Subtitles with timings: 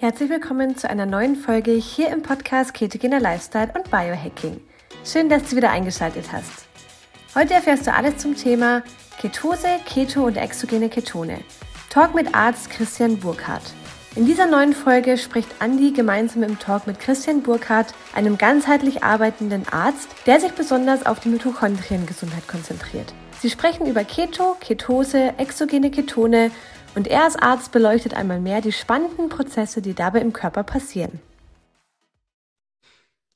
[0.00, 4.58] Herzlich willkommen zu einer neuen Folge hier im Podcast Ketogener Lifestyle und Biohacking.
[5.04, 6.64] Schön, dass du wieder eingeschaltet hast.
[7.34, 8.82] Heute erfährst du alles zum Thema
[9.20, 11.40] Ketose, Keto und exogene Ketone.
[11.90, 13.74] Talk mit Arzt Christian Burkhardt.
[14.16, 19.68] In dieser neuen Folge spricht Andi gemeinsam im Talk mit Christian Burkhardt, einem ganzheitlich arbeitenden
[19.70, 23.12] Arzt, der sich besonders auf die Mitochondriengesundheit konzentriert.
[23.42, 26.50] Sie sprechen über Keto, Ketose, exogene Ketone
[26.94, 31.20] und er als Arzt beleuchtet einmal mehr die spannenden Prozesse, die dabei im Körper passieren.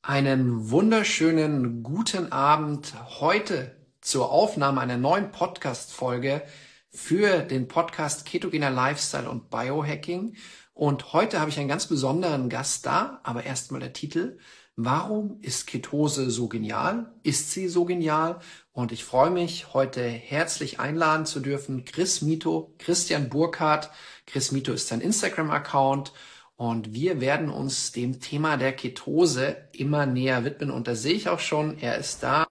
[0.02, 6.42] Einen wunderschönen guten Abend heute zur Aufnahme einer neuen Podcast-Folge
[6.90, 10.36] für den Podcast Ketogener Lifestyle und Biohacking.
[10.74, 14.38] Und heute habe ich einen ganz besonderen Gast da, aber erstmal der Titel.
[14.77, 17.12] Warum ist Ketose so genial?
[17.23, 18.41] Ist sie so genial?
[18.73, 23.91] Und ich freue mich, heute herzlich einladen zu dürfen Chris Mito, Christian Burkhardt.
[24.27, 26.12] Chris Mito ist sein Instagram-Account.
[26.56, 30.73] Und wir werden uns dem Thema der Ketose immer näher widmen.
[30.73, 32.45] Und da sehe ich auch schon, er ist da.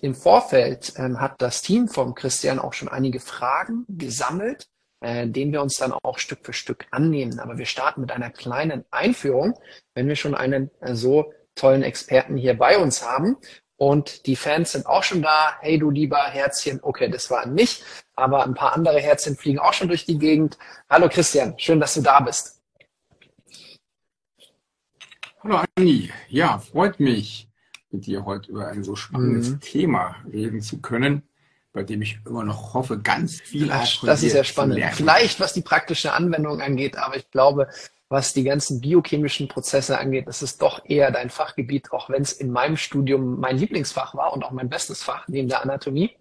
[0.00, 4.68] Im Vorfeld ähm, hat das Team vom Christian auch schon einige Fragen gesammelt
[5.00, 7.38] äh, den wir uns dann auch Stück für Stück annehmen.
[7.38, 9.58] Aber wir starten mit einer kleinen Einführung,
[9.94, 13.36] wenn wir schon einen äh, so tollen Experten hier bei uns haben.
[13.76, 15.58] Und die Fans sind auch schon da.
[15.60, 16.80] Hey, du lieber Herzchen.
[16.82, 20.56] Okay, das war nicht, aber ein paar andere Herzchen fliegen auch schon durch die Gegend.
[20.88, 22.62] Hallo Christian, schön, dass du da bist.
[25.42, 26.10] Hallo Anni.
[26.28, 27.50] Ja, freut mich,
[27.90, 29.60] mit dir heute über ein so spannendes mhm.
[29.60, 31.22] Thema reden zu können
[31.76, 34.82] bei dem ich immer noch hoffe, ganz viel Ach, Das ist ja spannend.
[34.94, 37.68] Vielleicht, was die praktische Anwendung angeht, aber ich glaube,
[38.08, 42.32] was die ganzen biochemischen Prozesse angeht, ist es doch eher dein Fachgebiet, auch wenn es
[42.32, 46.16] in meinem Studium mein Lieblingsfach war und auch mein bestes Fach neben der Anatomie.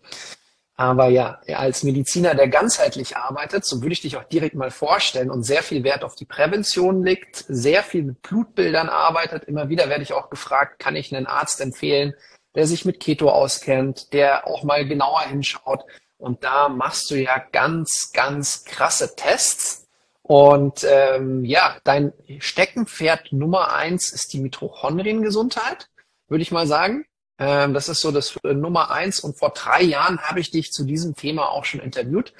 [0.76, 5.32] Aber ja, als Mediziner, der ganzheitlich arbeitet, so würde ich dich auch direkt mal vorstellen
[5.32, 9.46] und sehr viel Wert auf die Prävention legt, sehr viel mit Blutbildern arbeitet.
[9.46, 12.14] Immer wieder werde ich auch gefragt, kann ich einen Arzt empfehlen,
[12.56, 15.84] der sich mit Keto auskennt, der auch mal genauer hinschaut.
[16.18, 19.88] Und da machst du ja ganz, ganz krasse Tests.
[20.22, 25.90] Und ähm, ja, dein Steckenpferd Nummer eins ist die Mitochondriengesundheit,
[26.28, 27.06] würde ich mal sagen.
[27.38, 29.20] Ähm, das ist so das äh, Nummer eins.
[29.20, 32.34] Und vor drei Jahren habe ich dich zu diesem Thema auch schon interviewt.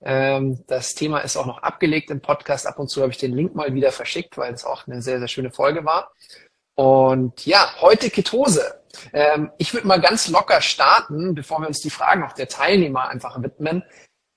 [0.00, 2.66] Ähm, das Thema ist auch noch abgelegt im Podcast.
[2.66, 5.18] Ab und zu habe ich den Link mal wieder verschickt, weil es auch eine sehr,
[5.18, 6.12] sehr schöne Folge war.
[6.74, 8.77] Und ja, heute Ketose.
[9.12, 13.08] Ähm, ich würde mal ganz locker starten, bevor wir uns die Fragen auch der Teilnehmer
[13.08, 13.82] einfach widmen.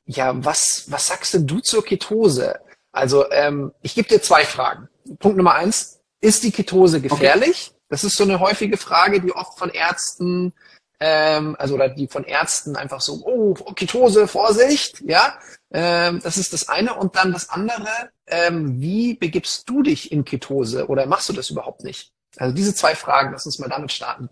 [0.05, 2.59] Ja, was, was sagst denn du zur Ketose?
[2.91, 4.89] Also ähm, ich gebe dir zwei Fragen.
[5.19, 7.69] Punkt Nummer eins, ist die Ketose gefährlich?
[7.69, 7.77] Okay.
[7.89, 10.53] Das ist so eine häufige Frage, die oft von Ärzten,
[10.99, 15.39] ähm, also oder die von Ärzten einfach so, oh, Ketose, Vorsicht, ja.
[15.71, 16.95] Ähm, das ist das eine.
[16.95, 21.49] Und dann das andere, ähm, wie begibst du dich in Ketose oder machst du das
[21.49, 22.11] überhaupt nicht?
[22.37, 24.29] Also diese zwei Fragen, lass uns mal damit starten.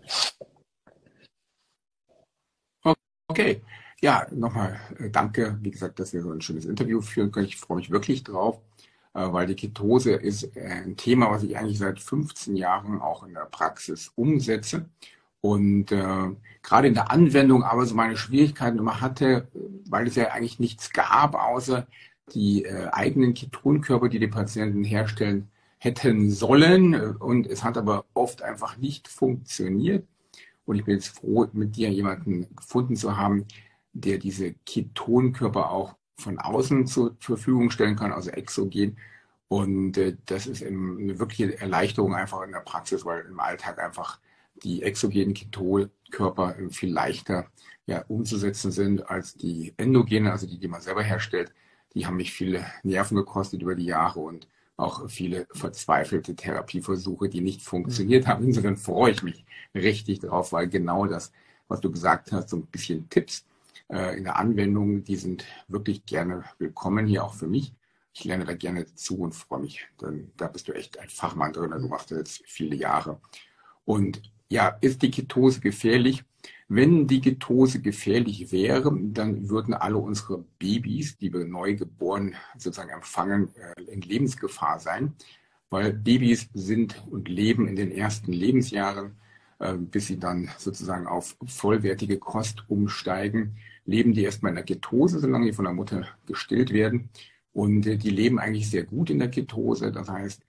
[3.27, 3.61] Okay.
[4.01, 7.47] Ja, nochmal äh, danke, wie gesagt, dass wir so ein schönes Interview führen können.
[7.47, 8.59] Ich freue mich wirklich drauf,
[9.13, 13.23] äh, weil die Ketose ist äh, ein Thema, was ich eigentlich seit 15 Jahren auch
[13.23, 14.85] in der Praxis umsetze.
[15.41, 16.29] Und äh,
[16.63, 19.47] gerade in der Anwendung aber so meine Schwierigkeiten immer hatte,
[19.89, 21.87] weil es ja eigentlich nichts gab, außer
[22.33, 27.15] die äh, eigenen Ketonkörper, die die Patienten herstellen, hätten sollen.
[27.17, 30.07] Und es hat aber oft einfach nicht funktioniert.
[30.65, 33.45] Und ich bin jetzt froh, mit dir jemanden gefunden zu haben,
[33.93, 38.97] der diese Ketonkörper auch von außen zur Verfügung stellen kann, also exogen.
[39.47, 44.19] Und äh, das ist eine wirkliche Erleichterung einfach in der Praxis, weil im Alltag einfach
[44.63, 47.47] die exogenen Ketonkörper viel leichter
[47.87, 51.51] ja, umzusetzen sind als die endogenen, also die, die man selber herstellt.
[51.95, 54.47] Die haben mich viele Nerven gekostet über die Jahre und
[54.79, 58.43] auch viele verzweifelte Therapieversuche, die nicht funktioniert haben.
[58.47, 59.45] Insofern freue ich mich
[59.75, 61.31] richtig drauf, weil genau das,
[61.67, 63.45] was du gesagt hast, so ein bisschen Tipps
[63.89, 67.73] äh, in der Anwendung, die sind wirklich gerne willkommen hier auch für mich.
[68.13, 69.85] Ich lerne da gerne zu und freue mich.
[70.01, 71.71] Denn da bist du echt ein Fachmann drin.
[71.71, 73.19] Du machst das jetzt viele Jahre.
[73.85, 76.23] Und ja, ist die Ketose gefährlich?
[76.71, 82.91] Wenn die Ketose gefährlich wäre, dann würden alle unsere Babys, die wir neu geboren sozusagen
[82.91, 85.15] empfangen, äh, in Lebensgefahr sein,
[85.71, 89.15] weil Babys sind und leben in den ersten Lebensjahren,
[89.57, 95.19] äh, bis sie dann sozusagen auf vollwertige Kost umsteigen, leben die erstmal in der Ketose,
[95.19, 97.09] solange die von der Mutter gestillt werden.
[97.51, 99.91] Und äh, die leben eigentlich sehr gut in der Ketose.
[99.91, 100.43] Das heißt,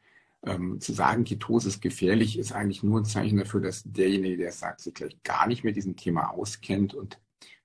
[0.46, 4.52] ähm, zu sagen, Ketose ist gefährlich, ist eigentlich nur ein Zeichen dafür, dass derjenige, der
[4.52, 6.94] sagt, sich gleich gar nicht mit diesem Thema auskennt.
[6.94, 7.19] Und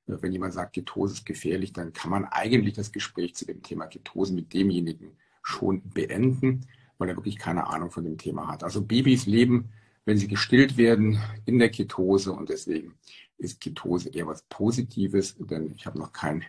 [0.05, 3.87] wenn jemand sagt, Ketose ist gefährlich, dann kann man eigentlich das Gespräch zu dem Thema
[3.87, 6.67] Ketose mit demjenigen schon beenden,
[6.97, 8.63] weil er wirklich keine Ahnung von dem Thema hat.
[8.63, 9.69] Also Babys leben,
[10.05, 12.31] wenn sie gestillt werden, in der Ketose.
[12.31, 12.95] Und deswegen
[13.37, 16.43] ist Ketose eher was Positives, denn ich habe noch kein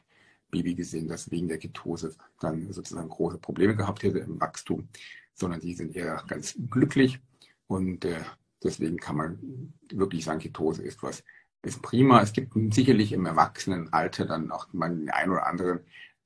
[0.50, 4.88] Baby gesehen, das wegen der Ketose dann sozusagen große Probleme gehabt hätte im Wachstum,
[5.37, 7.21] sondern die sind eher ganz glücklich
[7.69, 8.21] und äh,
[8.65, 11.23] deswegen kann man wirklich sagen, Ketose ist was
[11.62, 12.23] ist prima.
[12.23, 15.81] Es gibt sicherlich im Erwachsenenalter dann auch mal den einen oder anderen,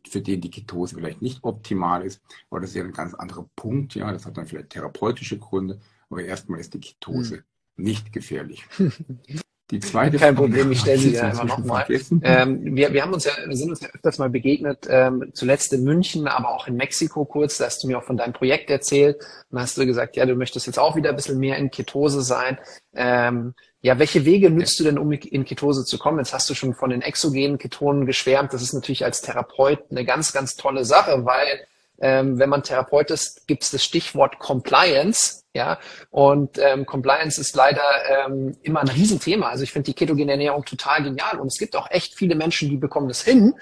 [0.08, 3.48] für den die Ketose vielleicht nicht optimal ist, aber das ist ja ein ganz anderer
[3.56, 7.44] Punkt, ja, das hat dann vielleicht therapeutische Gründe, aber erstmal ist die Ketose hm.
[7.76, 8.66] nicht gefährlich.
[9.70, 11.86] Die zweite Kein Frage, Problem, ich stelle sie ja einfach nochmal.
[12.22, 15.72] Ähm, wir, wir haben uns ja, wir sind uns ja öfters mal begegnet, ähm, zuletzt
[15.72, 17.58] in München, aber auch in Mexiko kurz.
[17.58, 19.24] Da hast du mir auch von deinem Projekt erzählt.
[19.50, 22.22] Und hast du gesagt, ja, du möchtest jetzt auch wieder ein bisschen mehr in Ketose
[22.22, 22.58] sein.
[22.94, 26.18] Ähm, ja, welche Wege nützt du denn, um in Ketose zu kommen?
[26.18, 28.52] Jetzt hast du schon von den exogenen Ketonen geschwärmt.
[28.52, 31.66] Das ist natürlich als Therapeut eine ganz, ganz tolle Sache, weil
[32.00, 35.42] ähm, wenn man Therapeut ist, gibt es das Stichwort Compliance.
[35.52, 35.80] Ja,
[36.10, 39.48] und ähm, Compliance ist leider ähm, immer ein Riesenthema.
[39.48, 42.70] Also ich finde die ketogene Ernährung total genial und es gibt auch echt viele Menschen,
[42.70, 43.54] die bekommen das hin.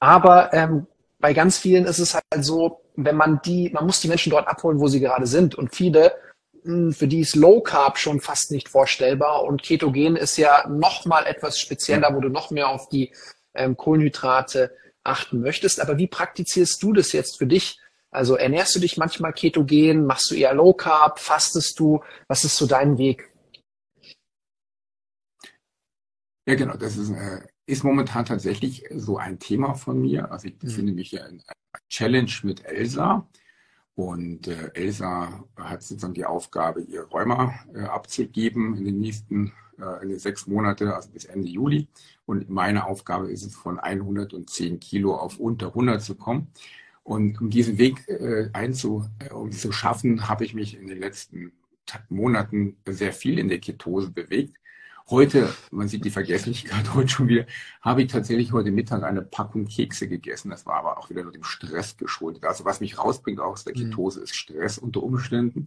[0.00, 0.88] Aber ähm,
[1.20, 4.48] bei ganz vielen ist es halt so, wenn man die, man muss die Menschen dort
[4.48, 5.54] abholen, wo sie gerade sind.
[5.54, 6.12] Und viele
[6.64, 11.04] hm, für die ist Low Carb schon fast nicht vorstellbar und Ketogen ist ja noch
[11.06, 13.12] mal etwas spezieller, wo du noch mehr auf die
[13.54, 14.72] ähm, Kohlenhydrate
[15.08, 15.80] achten möchtest.
[15.80, 17.80] Aber wie praktizierst du das jetzt für dich?
[18.10, 22.02] Also ernährst du dich manchmal ketogen, machst du eher Low Carb, fastest du?
[22.26, 23.30] Was ist so dein Weg?
[26.46, 30.32] Ja, genau, das ist, äh, ist momentan tatsächlich so ein Thema von mir.
[30.32, 30.58] Also ich mhm.
[30.58, 33.28] befinde mich ja in einer Challenge mit Elsa.
[33.94, 40.02] Und äh, Elsa hat sozusagen die Aufgabe, ihr Rheuma äh, abzugeben in den nächsten äh,
[40.02, 41.88] in den sechs Monate, also bis Ende Juli.
[42.28, 46.48] Und meine Aufgabe ist es, von 110 Kilo auf unter 100 zu kommen.
[47.02, 50.98] Und um diesen Weg äh, einzu, äh, um zu schaffen, habe ich mich in den
[50.98, 51.52] letzten
[52.10, 54.58] Monaten sehr viel in der Ketose bewegt.
[55.08, 57.46] Heute, man sieht die Vergesslichkeit heute schon wieder,
[57.80, 60.50] habe ich tatsächlich heute Mittag eine Packung Kekse gegessen.
[60.50, 62.44] Das war aber auch wieder nur dem Stress geschuldet.
[62.44, 63.88] Also was mich rausbringt aus der mhm.
[63.88, 65.64] Ketose ist Stress unter Umständen,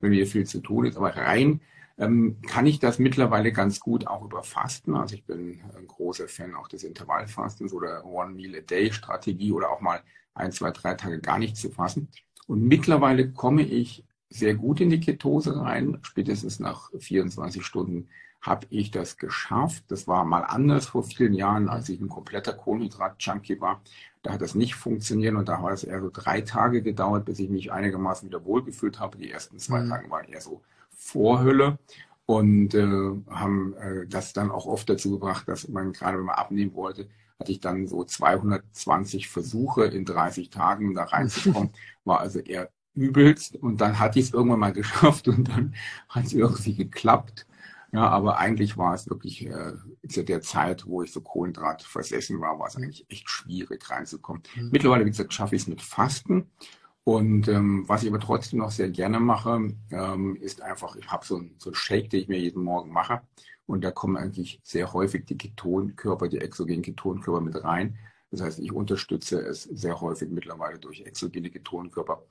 [0.00, 0.96] wenn wieder viel zu tun ist.
[0.96, 1.60] Aber rein
[1.98, 4.94] kann ich das mittlerweile ganz gut auch über Fasten.
[4.94, 9.52] Also ich bin ein großer Fan auch des Intervallfastens oder One Meal a Day Strategie
[9.52, 10.00] oder auch mal
[10.34, 12.08] ein, zwei, drei Tage gar nicht zu fassen.
[12.46, 18.08] Und mittlerweile komme ich sehr gut in die Ketose rein, spätestens nach 24 Stunden
[18.40, 19.84] habe ich das geschafft.
[19.88, 23.82] Das war mal anders vor vielen Jahren, als ich ein kompletter Kohlenhydrat-Junkie war.
[24.22, 27.40] Da hat das nicht funktioniert und da hat es eher so drei Tage gedauert, bis
[27.40, 29.18] ich mich einigermaßen wieder wohlgefühlt habe.
[29.18, 29.88] Die ersten zwei mhm.
[29.88, 30.62] Tage waren eher so
[30.98, 31.78] Vorhülle
[32.26, 36.36] und äh, haben äh, das dann auch oft dazu gebracht, dass man gerade wenn man
[36.36, 37.08] abnehmen wollte,
[37.40, 41.70] hatte ich dann so 220 Versuche in 30 Tagen da reinzukommen,
[42.04, 45.74] war also eher übelst und dann hatte ich es irgendwann mal geschafft und dann
[46.08, 47.46] hat es irgendwie geklappt
[47.90, 49.72] ja, aber eigentlich war es wirklich äh,
[50.08, 54.42] zu der Zeit, wo ich so Kohlenhydrat versessen war, war es eigentlich echt schwierig reinzukommen.
[54.54, 54.68] Mhm.
[54.70, 56.50] Mittlerweile, wie gesagt, schaffe ich es mit Fasten.
[57.08, 61.24] Und ähm, was ich aber trotzdem noch sehr gerne mache, ähm, ist einfach, ich habe
[61.24, 63.22] so so ein Shake, den ich mir jeden Morgen mache.
[63.64, 67.96] Und da kommen eigentlich sehr häufig die Ketonkörper, die exogenen Ketonkörper mit rein.
[68.30, 72.22] Das heißt, ich unterstütze es sehr häufig mittlerweile durch exogene Ketonkörper.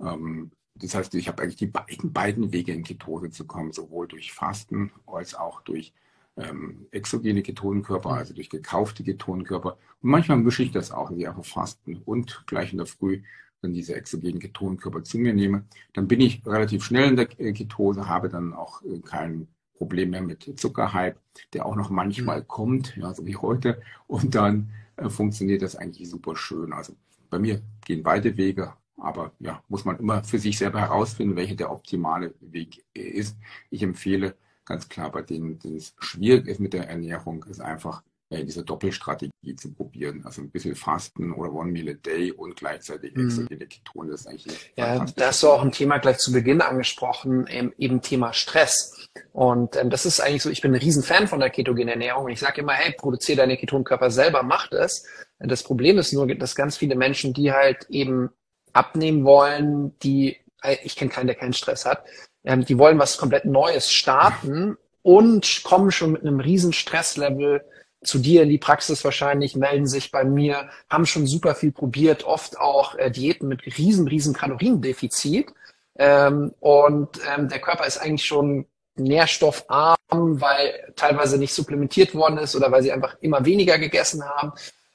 [0.00, 4.06] Ähm, das heißt, ich habe eigentlich die beiden, beiden Wege in Ketose zu kommen, sowohl
[4.06, 5.94] durch Fasten als auch durch
[6.36, 9.78] ähm, exogene Ketonkörper, also durch gekaufte Ketonkörper.
[10.02, 13.22] Und manchmal mische ich das auch, ich einfach fasten und gleich in der Früh
[13.62, 15.64] dann diese exogenen Ketonkörper zu mir nehme.
[15.92, 20.10] Dann bin ich relativ schnell in der äh, Ketose, habe dann auch äh, kein Problem
[20.10, 21.18] mehr mit Zuckerhype,
[21.52, 22.48] der auch noch manchmal mhm.
[22.48, 23.80] kommt, ja, so wie heute.
[24.06, 26.72] Und dann äh, funktioniert das eigentlich super schön.
[26.72, 26.94] Also
[27.30, 31.56] bei mir gehen beide Wege, aber ja, muss man immer für sich selber herausfinden, welcher
[31.56, 33.36] der optimale Weg ist.
[33.70, 38.02] Ich empfehle ganz klar bei denen, denen es schwierig ist mit der Ernährung, ist einfach
[38.02, 40.22] äh, diese Doppelstrategie zu probieren.
[40.24, 43.26] Also ein bisschen Fasten oder One Meal a Day und gleichzeitig mhm.
[43.26, 44.10] exogene Ketone.
[44.10, 47.72] Das ist eigentlich ja, da hast du auch ein Thema gleich zu Beginn angesprochen, eben,
[47.78, 49.08] eben Thema Stress.
[49.32, 52.32] Und ähm, das ist eigentlich so, ich bin ein Riesenfan von der ketogenen Ernährung und
[52.32, 55.04] ich sage immer, hey, produziere deine Ketonkörper selber, mach das.
[55.38, 58.30] Das Problem ist nur, dass ganz viele Menschen, die halt eben
[58.72, 62.04] abnehmen wollen, die, äh, ich kenne keinen, der keinen Stress hat,
[62.44, 67.62] ähm, die wollen was komplett Neues starten und kommen schon mit einem riesen Stresslevel
[68.06, 72.24] zu dir in die Praxis wahrscheinlich, melden sich bei mir, haben schon super viel probiert,
[72.24, 75.52] oft auch äh, Diäten mit riesen, riesen Kaloriendefizit.
[75.98, 82.54] Ähm, und ähm, der Körper ist eigentlich schon nährstoffarm weil teilweise nicht supplementiert worden ist
[82.54, 84.52] oder weil sie einfach immer weniger gegessen haben.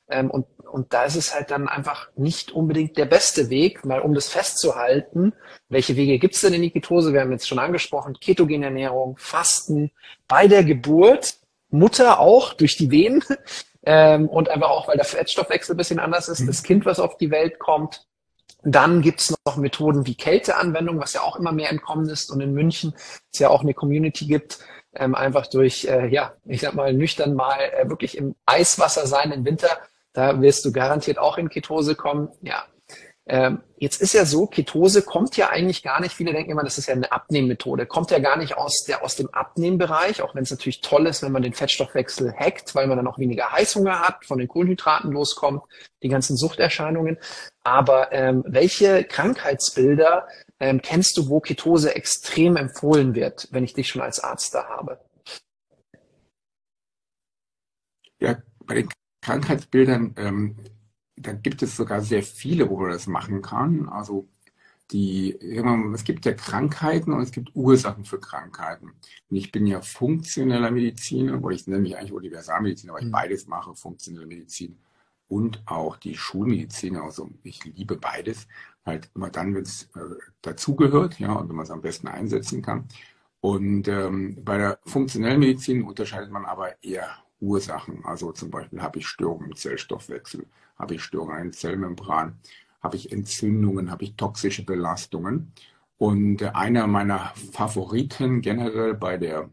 [0.09, 4.01] Ähm, und, und da ist es halt dann einfach nicht unbedingt der beste Weg, mal
[4.01, 5.33] um das festzuhalten.
[5.69, 7.13] Welche Wege gibt's denn in die Ketose?
[7.13, 9.91] Wir haben jetzt schon angesprochen, ketogene Ernährung, Fasten,
[10.27, 11.35] bei der Geburt,
[11.71, 13.23] Mutter auch durch die Venen
[13.83, 17.17] ähm, und einfach auch, weil der Fettstoffwechsel ein bisschen anders ist, das Kind, was auf
[17.17, 18.05] die Welt kommt.
[18.63, 22.53] Dann gibt's noch Methoden wie Kälteanwendung, was ja auch immer mehr entkommen ist und in
[22.53, 22.93] München
[23.33, 24.59] es ja auch eine Community gibt,
[24.93, 29.31] ähm, einfach durch, äh, ja, ich sag mal, nüchtern mal äh, wirklich im Eiswasser sein
[29.31, 29.79] im Winter
[30.13, 32.29] da wirst du garantiert auch in Ketose kommen.
[32.41, 32.65] Ja.
[33.27, 36.79] Ähm, jetzt ist ja so, Ketose kommt ja eigentlich gar nicht, viele denken immer, das
[36.79, 40.43] ist ja eine Abnehmmethode, kommt ja gar nicht aus, der, aus dem Abnehmbereich, auch wenn
[40.43, 43.99] es natürlich toll ist, wenn man den Fettstoffwechsel hackt, weil man dann auch weniger Heißhunger
[43.99, 45.61] hat, von den Kohlenhydraten loskommt,
[46.01, 47.17] die ganzen Suchterscheinungen.
[47.63, 50.27] Aber ähm, welche Krankheitsbilder
[50.59, 54.67] ähm, kennst du, wo Ketose extrem empfohlen wird, wenn ich dich schon als Arzt da
[54.67, 54.99] habe?
[58.19, 58.89] Ja, bei den
[59.21, 60.57] Krankheitsbildern, ähm,
[61.21, 63.87] da gibt es sogar sehr viele, wo man das machen kann.
[63.89, 64.27] Also
[64.91, 65.37] die,
[65.93, 68.91] es gibt ja Krankheiten und es gibt Ursachen für Krankheiten.
[69.29, 73.11] Und ich bin ja funktioneller Mediziner, oder ich nenne mich eigentlich Universalmediziner, weil ich mhm.
[73.11, 74.77] beides mache, funktionelle Medizin
[75.29, 76.97] und auch die Schulmedizin.
[76.97, 78.47] Also ich liebe beides.
[78.85, 79.99] Halt immer dann, wenn es äh,
[80.41, 82.87] dazugehört, ja, und wenn man es am besten einsetzen kann.
[83.39, 87.09] Und ähm, bei der funktionellen Medizin unterscheidet man aber eher
[87.41, 88.05] Ursachen.
[88.05, 90.45] Also zum Beispiel habe ich Störungen im Zellstoffwechsel,
[90.77, 92.39] habe ich Störungen in Zellmembran,
[92.81, 95.51] habe ich Entzündungen, habe ich toxische Belastungen.
[95.97, 99.49] Und einer meiner Favoriten generell bei der,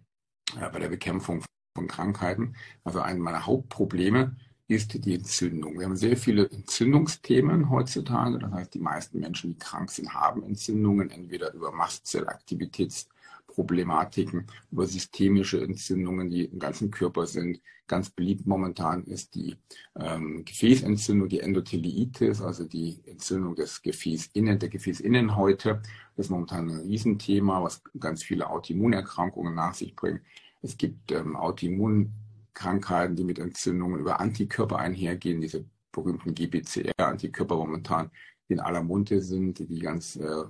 [0.59, 1.43] äh, bei der Bekämpfung
[1.75, 2.55] von Krankheiten,
[2.85, 4.37] also einer meiner Hauptprobleme,
[4.69, 5.79] ist die Entzündung.
[5.79, 8.39] Wir haben sehr viele Entzündungsthemen heutzutage.
[8.39, 13.09] Das heißt, die meisten Menschen, die krank sind, haben Entzündungen, entweder über Mastzellaktivitäts
[13.47, 17.61] Problematiken, über systemische Entzündungen, die im ganzen Körper sind.
[17.89, 19.57] Ganz beliebt momentan ist die
[19.97, 25.81] ähm, Gefäßentzündung, die Endotheliitis, also die Entzündung des Gefäßinnen, der Gefäßinnenhäute.
[26.15, 30.21] Das ist momentan ein Riesenthema, was ganz viele Autoimmunerkrankungen nach sich bringt.
[30.61, 38.11] Es gibt ähm, Autoimmunkrankheiten, die mit Entzündungen über Antikörper einhergehen, diese berühmten GBCR-Antikörper momentan,
[38.49, 40.45] in aller Munde sind, die ganz äh,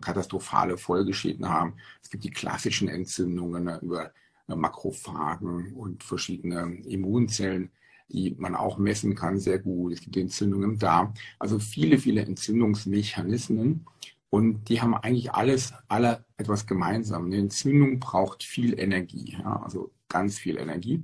[0.00, 1.76] katastrophale Folgeschäden haben.
[2.02, 4.12] Es gibt die klassischen Entzündungen ne, über
[4.56, 7.70] Makrophagen und verschiedene Immunzellen,
[8.08, 9.92] die man auch messen kann, sehr gut.
[9.92, 11.14] Es gibt Entzündungen im Darm.
[11.38, 13.84] Also viele, viele Entzündungsmechanismen.
[14.30, 17.26] Und die haben eigentlich alles, alle etwas gemeinsam.
[17.26, 21.02] Eine Entzündung braucht viel Energie, ja, also ganz viel Energie.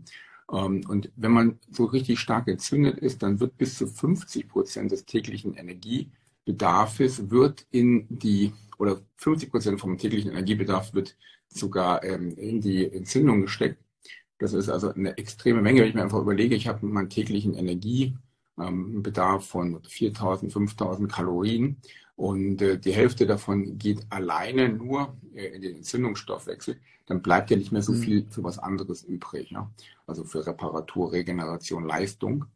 [0.53, 4.93] Ähm, und wenn man so richtig stark entzündet ist, dann wird bis zu 50 Prozent
[4.93, 6.11] des täglichen Energie
[6.45, 11.17] Bedarfs wird in die, oder 50 Prozent vom täglichen Energiebedarf wird
[11.55, 13.79] sogar ähm, in die Entzündung gesteckt.
[14.39, 15.81] Das ist also eine extreme Menge.
[15.81, 18.15] Wenn ich mir einfach überlege, ich habe meinen täglichen Energiebedarf
[18.59, 21.77] ähm, von 4000, 5000 Kalorien
[22.17, 27.57] und äh, die Hälfte davon geht alleine nur äh, in den Entzündungsstoffwechsel, dann bleibt ja
[27.57, 28.03] nicht mehr so mhm.
[28.03, 29.51] viel für was anderes übrig.
[29.51, 29.71] Ja?
[30.07, 32.47] Also für Reparatur, Regeneration, Leistung.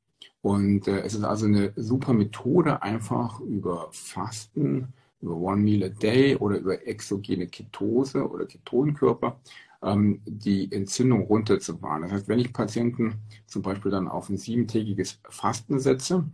[0.43, 5.89] Und äh, es ist also eine super Methode, einfach über Fasten, über One Meal a
[5.89, 9.41] Day oder über exogene Ketose oder Ketonkörper
[9.83, 12.03] ähm, die Entzündung runterzufahren.
[12.03, 13.15] Das heißt, wenn ich Patienten
[13.47, 16.25] zum Beispiel dann auf ein siebentägiges Fasten setze,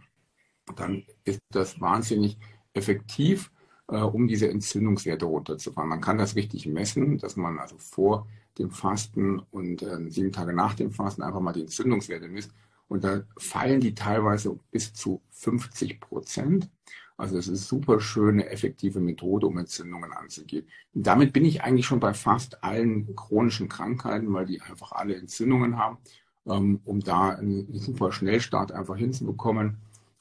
[0.77, 2.39] dann ist das wahnsinnig
[2.73, 3.51] effektiv,
[3.89, 5.89] äh, um diese Entzündungswerte runterzufahren.
[5.89, 8.27] Man kann das richtig messen, dass man also vor
[8.59, 12.53] dem Fasten und äh, sieben Tage nach dem Fasten einfach mal die Entzündungswerte misst
[12.89, 16.71] und da fallen die teilweise bis zu 50 Prozent.
[17.17, 20.67] Also es ist super schöne, effektive Methode, um Entzündungen anzugehen.
[20.93, 25.15] Und damit bin ich eigentlich schon bei fast allen chronischen Krankheiten, weil die einfach alle
[25.15, 25.99] Entzündungen haben,
[26.47, 29.79] ähm, um da einen super Schnellstart einfach hinzubekommen.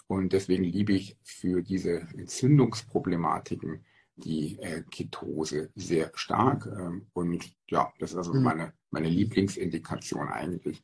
[0.07, 3.83] Und deswegen liebe ich für diese Entzündungsproblematiken
[4.15, 6.67] die äh, Ketose sehr stark.
[6.67, 8.43] Ähm, und ja, das ist also mhm.
[8.43, 10.83] meine, meine Lieblingsindikation eigentlich.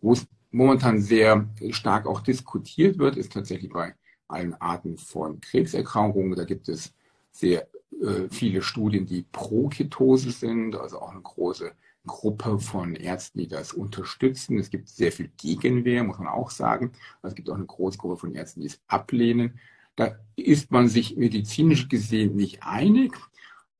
[0.00, 3.94] Wo es momentan sehr stark auch diskutiert wird, ist tatsächlich bei
[4.30, 6.36] allen Arten von Krebserkrankungen.
[6.36, 6.92] Da gibt es
[7.30, 7.68] sehr
[8.00, 11.72] äh, viele Studien, die pro Ketose sind, also auch eine große
[12.06, 14.58] Gruppe von Ärzten, die das unterstützen.
[14.58, 16.92] Es gibt sehr viel Gegenwehr, muss man auch sagen.
[17.22, 19.58] Es gibt auch eine große Gruppe von Ärzten, die es ablehnen.
[19.96, 23.12] Da ist man sich medizinisch gesehen nicht einig,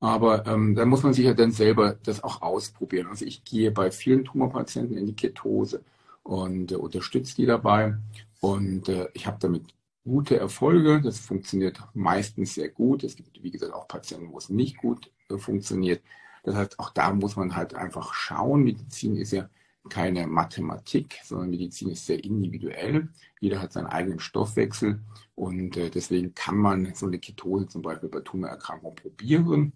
[0.01, 3.07] aber ähm, da muss man sich ja dann selber das auch ausprobieren.
[3.07, 5.83] Also ich gehe bei vielen Tumorpatienten in die Ketose
[6.23, 7.97] und äh, unterstützt die dabei.
[8.41, 9.65] Und äh, ich habe damit
[10.05, 11.01] gute Erfolge.
[11.03, 13.05] Das funktioniert meistens sehr gut.
[13.05, 16.03] Es gibt, wie gesagt, auch Patienten, wo es nicht gut äh, funktioniert.
[16.43, 18.63] Das heißt, auch da muss man halt einfach schauen.
[18.65, 19.49] Medizin ist ja
[19.89, 23.09] keine Mathematik, sondern Medizin ist sehr individuell.
[23.41, 25.01] Jeder hat seinen eigenen Stoffwechsel
[25.35, 29.73] und äh, deswegen kann man so eine Ketose zum Beispiel bei Tumorerkrankungen probieren.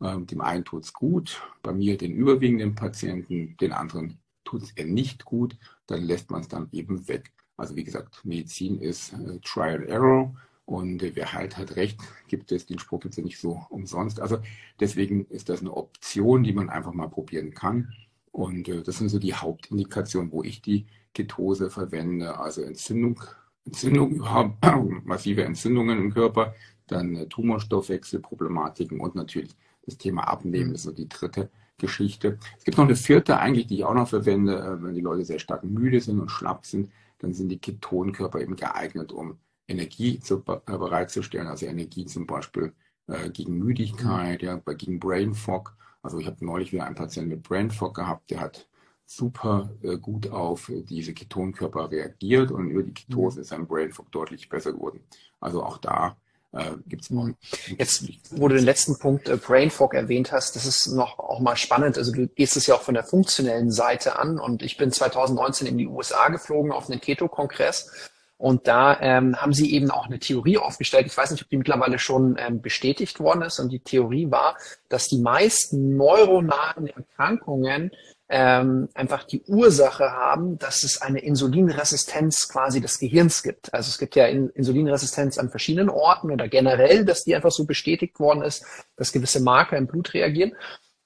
[0.00, 4.70] Ähm, dem einen tut es gut, bei mir den überwiegenden Patienten, den anderen tut es
[4.72, 7.32] eher nicht gut, dann lässt man es dann eben weg.
[7.58, 10.34] Also wie gesagt, Medizin ist äh, Trial Error
[10.64, 13.60] und äh, wer halt hat recht, gibt es, den Spruch gibt es ja nicht so
[13.68, 14.20] umsonst.
[14.20, 14.38] Also
[14.80, 17.92] deswegen ist das eine Option, die man einfach mal probieren kann.
[18.32, 22.38] Und äh, das sind so die Hauptindikationen, wo ich die Ketose verwende.
[22.38, 23.20] Also Entzündung,
[23.66, 24.64] Entzündung überhaupt,
[25.04, 26.54] massive Entzündungen im Körper,
[26.86, 32.38] dann äh, Tumorstoffwechselproblematiken und natürlich das Thema Abnehmen ist so die dritte Geschichte.
[32.58, 35.24] Es gibt noch eine vierte eigentlich, die ich auch noch verwende, äh, wenn die Leute
[35.24, 40.18] sehr stark müde sind und schlapp sind, dann sind die Ketonkörper eben geeignet, um Energie
[40.20, 42.72] zu, äh, bereitzustellen, also Energie zum Beispiel
[43.06, 45.76] äh, gegen Müdigkeit, ja, gegen Brain Fog.
[46.02, 48.68] Also ich habe neulich wieder einen Patienten mit Brain Fog gehabt, der hat
[49.04, 53.42] super äh, gut auf diese Ketonkörper reagiert und über die Ketose mhm.
[53.42, 55.00] ist sein Brain Fog deutlich besser geworden.
[55.40, 56.16] Also auch da
[56.52, 57.36] äh, gibt es mhm.
[57.76, 61.40] Jetzt, wo du den letzten Punkt äh, Brain Fog erwähnt hast, das ist noch auch
[61.40, 61.98] mal spannend.
[61.98, 65.66] Also du gehst es ja auch von der funktionellen Seite an und ich bin 2019
[65.66, 70.20] in die USA geflogen auf einen Keto-Kongress und da ähm, haben sie eben auch eine
[70.20, 71.06] Theorie aufgestellt.
[71.06, 73.58] Ich weiß nicht, ob die mittlerweile schon ähm, bestätigt worden ist.
[73.58, 74.56] Und die Theorie war,
[74.88, 77.90] dass die meisten neuronalen Erkrankungen
[78.28, 83.72] ähm, einfach die Ursache haben, dass es eine Insulinresistenz quasi des Gehirns gibt.
[83.72, 88.20] Also es gibt ja Insulinresistenz an verschiedenen Orten oder generell, dass die einfach so bestätigt
[88.20, 88.64] worden ist,
[88.96, 90.52] dass gewisse Marker im Blut reagieren.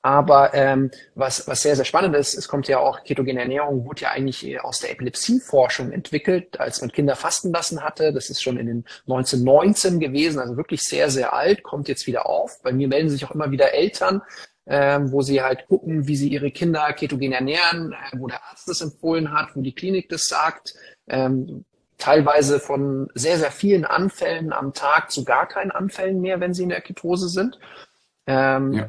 [0.04, 4.02] Aber ähm, was, was sehr, sehr spannend ist, es kommt ja auch, ketogene Ernährung wurde
[4.02, 8.12] ja eigentlich aus der Epilepsieforschung entwickelt, als man Kinder fasten lassen hatte.
[8.12, 12.26] Das ist schon in den 1919 gewesen, also wirklich sehr, sehr alt, kommt jetzt wieder
[12.26, 12.60] auf.
[12.64, 14.22] Bei mir melden sich auch immer wieder Eltern,
[14.66, 18.68] ähm, wo sie halt gucken, wie sie ihre Kinder ketogen ernähren, äh, wo der Arzt
[18.68, 20.74] das empfohlen hat, wo die Klinik das sagt.
[21.08, 21.64] Ähm,
[21.98, 26.64] teilweise von sehr, sehr vielen Anfällen am Tag zu gar keinen Anfällen mehr, wenn sie
[26.64, 27.58] in der Ketose sind.
[28.26, 28.88] Ähm, ja.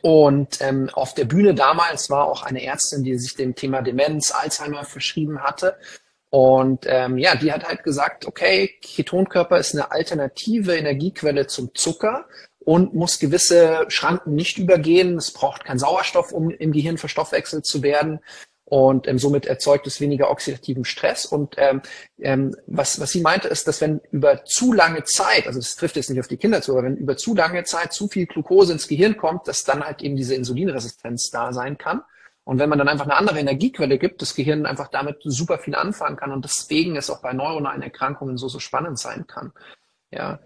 [0.00, 4.32] Und ähm, auf der Bühne damals war auch eine Ärztin, die sich dem Thema Demenz,
[4.32, 5.76] Alzheimer verschrieben hatte.
[6.30, 12.26] Und ähm, ja, die hat halt gesagt, okay, Ketonkörper ist eine alternative Energiequelle zum Zucker
[12.64, 15.16] und muss gewisse Schranken nicht übergehen.
[15.16, 18.20] Es braucht keinen Sauerstoff, um im Gehirn verstoffwechselt zu werden
[18.72, 21.26] und ähm, somit erzeugt es weniger oxidativen Stress.
[21.26, 21.82] Und ähm,
[22.18, 25.96] ähm, was, was sie meinte, ist, dass wenn über zu lange Zeit, also das trifft
[25.96, 28.72] jetzt nicht auf die Kinder zu, aber wenn über zu lange Zeit zu viel Glucose
[28.72, 32.00] ins Gehirn kommt, dass dann halt eben diese Insulinresistenz da sein kann.
[32.44, 35.74] Und wenn man dann einfach eine andere Energiequelle gibt, das Gehirn einfach damit super viel
[35.74, 39.52] anfangen kann und deswegen es auch bei neuronalen Erkrankungen so, so spannend sein kann.
[40.10, 40.40] Ja,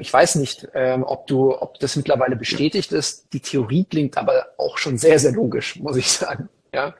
[0.00, 3.32] ich weiß nicht, ähm, ob du, ob das mittlerweile bestätigt ist.
[3.32, 6.48] Die Theorie klingt aber auch schon sehr, sehr logisch, muss ich sagen.
[6.72, 6.94] Ja.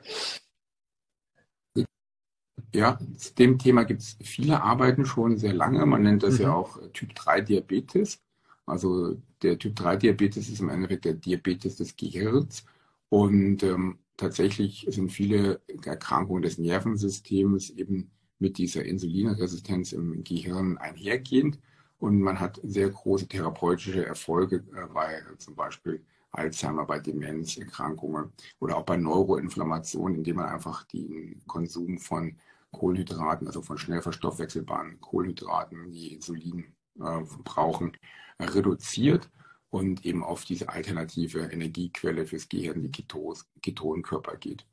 [2.73, 5.85] Ja, zu dem Thema gibt es viele Arbeiten schon sehr lange.
[5.85, 6.41] Man nennt das mhm.
[6.41, 8.19] ja auch Typ 3 Diabetes.
[8.65, 12.65] Also der Typ 3 Diabetes ist im Endeffekt der Diabetes des Gehirns.
[13.07, 21.59] Und ähm, tatsächlich sind viele Erkrankungen des Nervensystems eben mit dieser Insulinresistenz im Gehirn einhergehend.
[22.05, 28.77] Und man hat sehr große therapeutische Erfolge äh, bei zum Beispiel Alzheimer, bei Demenzerkrankungen oder
[28.77, 32.37] auch bei Neuroinflammationen, indem man einfach den Konsum von
[32.69, 36.65] Kohlenhydraten, also von schnell verstoffwechselbaren Kohlenhydraten, die Insulin
[36.99, 37.97] äh, brauchen,
[38.39, 39.27] reduziert
[39.71, 44.63] und eben auf diese alternative Energiequelle fürs Gehirn, die Ketos, Ketonkörper geht.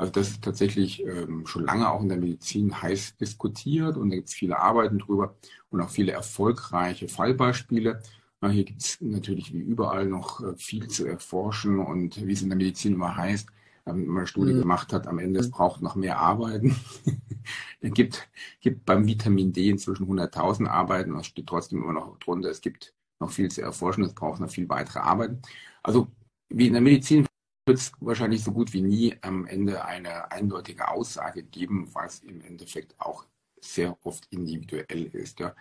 [0.00, 4.16] Also das ist tatsächlich ähm, schon lange auch in der Medizin heiß diskutiert und da
[4.16, 5.36] gibt es viele Arbeiten drüber
[5.68, 8.00] und auch viele erfolgreiche Fallbeispiele.
[8.40, 12.40] Na, hier gibt es natürlich wie überall noch äh, viel zu erforschen und wie es
[12.40, 13.50] in der Medizin immer heißt,
[13.84, 14.60] wenn man eine Studie mhm.
[14.60, 15.52] gemacht hat, am Ende, es mhm.
[15.52, 16.76] braucht noch mehr Arbeiten.
[17.82, 18.26] es gibt,
[18.62, 22.94] gibt beim Vitamin D inzwischen 100.000 Arbeiten, das steht trotzdem immer noch drunter, es gibt
[23.18, 25.42] noch viel zu erforschen, es braucht noch viel weitere Arbeiten.
[25.82, 26.08] Also
[26.48, 27.26] wie in der Medizin
[27.66, 32.40] wird es wahrscheinlich so gut wie nie am Ende eine eindeutige Aussage geben, was im
[32.40, 33.26] Endeffekt auch
[33.60, 35.40] sehr oft individuell ist.
[35.40, 35.54] Ja.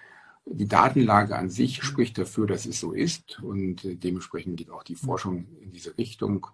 [0.45, 4.95] Die Datenlage an sich spricht dafür, dass es so ist und dementsprechend geht auch die
[4.95, 6.47] Forschung in diese Richtung.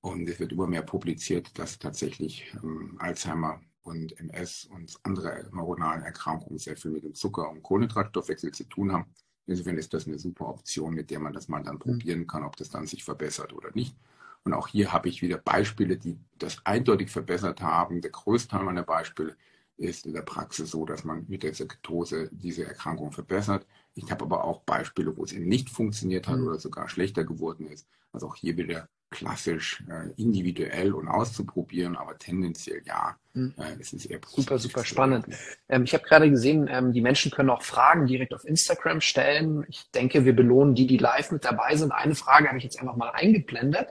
[0.00, 6.04] Und es wird immer mehr publiziert, dass tatsächlich ähm, Alzheimer und MS und andere neuronale
[6.04, 9.06] Erkrankungen sehr viel mit dem Zucker- und Kohlenhydratstoffwechsel zu tun haben.
[9.46, 11.80] Insofern ist das eine super Option, mit der man das mal dann mhm.
[11.80, 13.96] probieren kann, ob das dann sich verbessert oder nicht.
[14.44, 18.00] Und auch hier habe ich wieder Beispiele, die das eindeutig verbessert haben.
[18.00, 19.36] Der größte Teil meiner Beispiele
[19.76, 23.66] ist in der Praxis so, dass man mit der Ketose diese Erkrankung verbessert.
[23.94, 26.48] Ich habe aber auch Beispiele, wo es eben nicht funktioniert hat mhm.
[26.48, 27.86] oder sogar schlechter geworden ist.
[28.12, 33.16] Also auch hier wieder klassisch äh, individuell und auszuprobieren, aber tendenziell ja.
[33.32, 33.54] Mhm.
[33.56, 35.26] Äh, es ist eher super, super spannend.
[35.68, 39.64] Ähm, ich habe gerade gesehen, ähm, die Menschen können auch Fragen direkt auf Instagram stellen.
[39.68, 41.92] Ich denke, wir belohnen die, die live mit dabei sind.
[41.92, 43.88] Eine Frage habe ich jetzt einfach mal eingeblendet,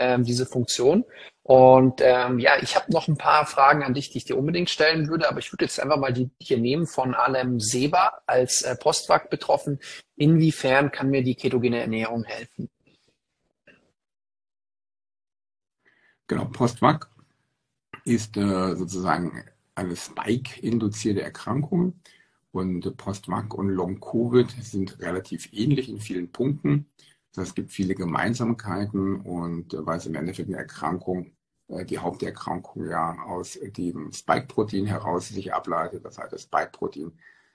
[0.00, 1.04] ähm, diese Funktion.
[1.42, 4.70] Und ähm, ja, ich habe noch ein paar Fragen an dich, die ich dir unbedingt
[4.70, 8.62] stellen würde, aber ich würde jetzt einfach mal die hier nehmen von Alem Seba als
[8.62, 9.78] äh, Postwag betroffen.
[10.16, 12.68] Inwiefern kann mir die ketogene Ernährung helfen?
[16.28, 17.10] Genau, Postwag
[18.04, 22.00] ist äh, sozusagen eine Spike-induzierte Erkrankung
[22.52, 26.86] und Postwag und Long-Covid sind relativ ähnlich in vielen Punkten.
[27.30, 31.32] Das heißt, es gibt viele Gemeinsamkeiten und äh, weil es im Endeffekt eine Erkrankung,
[31.68, 36.04] äh, die Haupterkrankung ja aus dem Spike-Protein heraus sich ableitet.
[36.04, 37.12] Das heißt, das Spike-Protein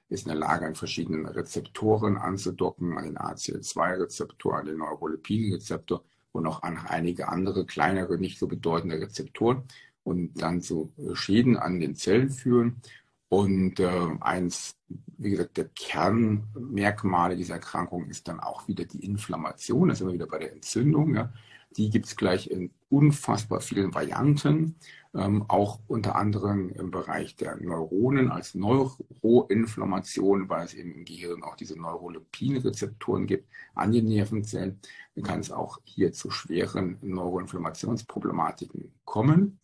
[0.07, 6.43] ist in der Lage, an verschiedenen Rezeptoren anzudocken, an den ACL2-Rezeptor, an den Neurolepin-Rezeptor und
[6.43, 9.63] noch an einige andere kleinere, nicht so bedeutende Rezeptoren
[10.03, 12.81] und dann zu Schäden an den Zellen führen.
[13.29, 14.75] Und äh, eins,
[15.17, 19.89] wie gesagt, der Kernmerkmale dieser Erkrankung ist dann auch wieder die Inflammation.
[19.89, 21.15] Das sind wir wieder bei der Entzündung.
[21.15, 21.33] Ja.
[21.77, 24.75] Die gibt es gleich in unfassbar vielen Varianten,
[25.13, 31.43] ähm, auch unter anderem im Bereich der Neuronen als Neuroinflammation, weil es eben im Gehirn
[31.43, 34.79] auch diese Neurolepin-Rezeptoren gibt an den Nervenzellen.
[35.15, 39.59] Dann kann es auch hier zu schweren Neuroinflammationsproblematiken kommen.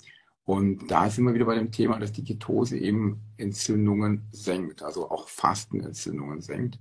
[0.45, 5.09] Und da sind wir wieder bei dem Thema, dass die Ketose eben Entzündungen senkt, also
[5.09, 6.79] auch Fastenentzündungen senkt.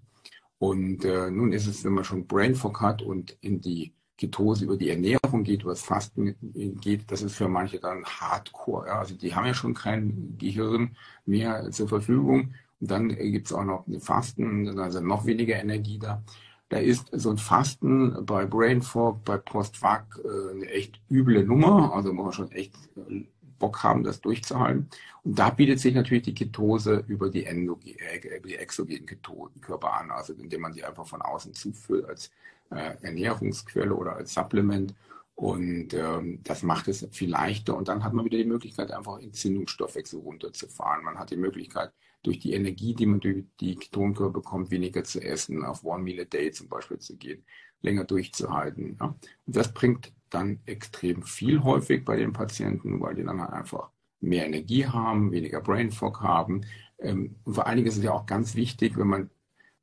[0.59, 4.67] Und äh, nun ist es, wenn man schon Brain Fog hat und in die Ketose
[4.67, 6.37] über die Ernährung geht, was Fasten
[6.81, 8.89] geht, das ist für manche dann Hardcore.
[8.89, 8.99] Ja?
[8.99, 12.55] Also die haben ja schon kein Gehirn mehr zur Verfügung.
[12.81, 16.23] Und dann gibt es auch noch Fasten, also noch weniger Energie da.
[16.69, 21.93] Da ist so ein Fasten bei Brain Fog, bei Post-Vac äh, eine echt üble Nummer.
[21.95, 23.25] Also muss man schon echt äh,
[23.61, 24.91] Bock haben, das durchzuhalten.
[25.23, 30.33] Und da bietet sich natürlich die Ketose über die, äh, die exogenen Ketonkörper an, also
[30.33, 32.33] indem man die einfach von außen zuführt als
[32.71, 34.95] äh, Ernährungsquelle oder als Supplement.
[35.37, 37.77] Und ähm, das macht es viel leichter.
[37.77, 41.05] Und dann hat man wieder die Möglichkeit, einfach Entzündungsstoffwechsel runterzufahren.
[41.05, 41.93] Man hat die Möglichkeit,
[42.23, 46.21] durch die Energie, die man durch die Ketonkörper bekommt, weniger zu essen, auf One Meal
[46.21, 47.45] a Day zum Beispiel zu gehen,
[47.81, 48.97] länger durchzuhalten.
[49.01, 49.07] Ja?
[49.47, 53.91] Und das bringt dann extrem viel häufig bei den Patienten, weil die dann halt einfach
[54.21, 56.63] mehr Energie haben, weniger Brain Fog haben.
[56.99, 59.31] Ähm, und vor allen Dingen ist es ja auch ganz wichtig, wenn man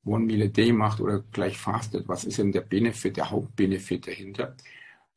[0.06, 4.08] One Meal a Day macht oder gleich fastet, was ist denn der Benefit, der Hauptbenefit
[4.08, 4.56] dahinter?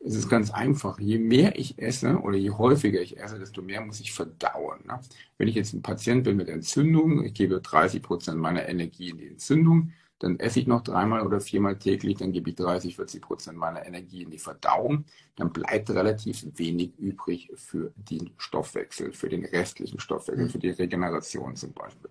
[0.01, 0.99] Es ist ganz einfach.
[0.99, 4.81] Je mehr ich esse oder je häufiger ich esse, desto mehr muss ich verdauen.
[4.87, 4.99] Ne?
[5.38, 9.19] Wenn ich jetzt ein Patient bin mit Entzündung, ich gebe 30 Prozent meiner Energie in
[9.19, 13.23] die Entzündung, dann esse ich noch dreimal oder viermal täglich, dann gebe ich 30, 40
[13.23, 19.31] Prozent meiner Energie in die Verdauung, dann bleibt relativ wenig übrig für den Stoffwechsel, für
[19.31, 20.51] den restlichen Stoffwechsel, mhm.
[20.51, 22.11] für die Regeneration zum Beispiel.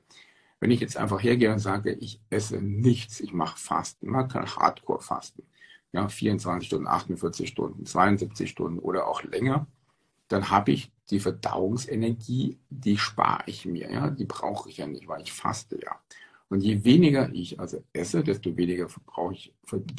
[0.59, 4.45] Wenn ich jetzt einfach hergehe und sage, ich esse nichts, ich mache Fasten, man kann
[4.45, 5.43] Hardcore-Fasten,
[5.93, 9.67] ja, 24 Stunden, 48 Stunden, 72 Stunden oder auch länger,
[10.27, 15.07] dann habe ich die Verdauungsenergie, die spare ich mir, ja, die brauche ich ja nicht,
[15.07, 15.99] weil ich faste ja.
[16.49, 19.53] Und je weniger ich also esse, desto weniger brauche ich,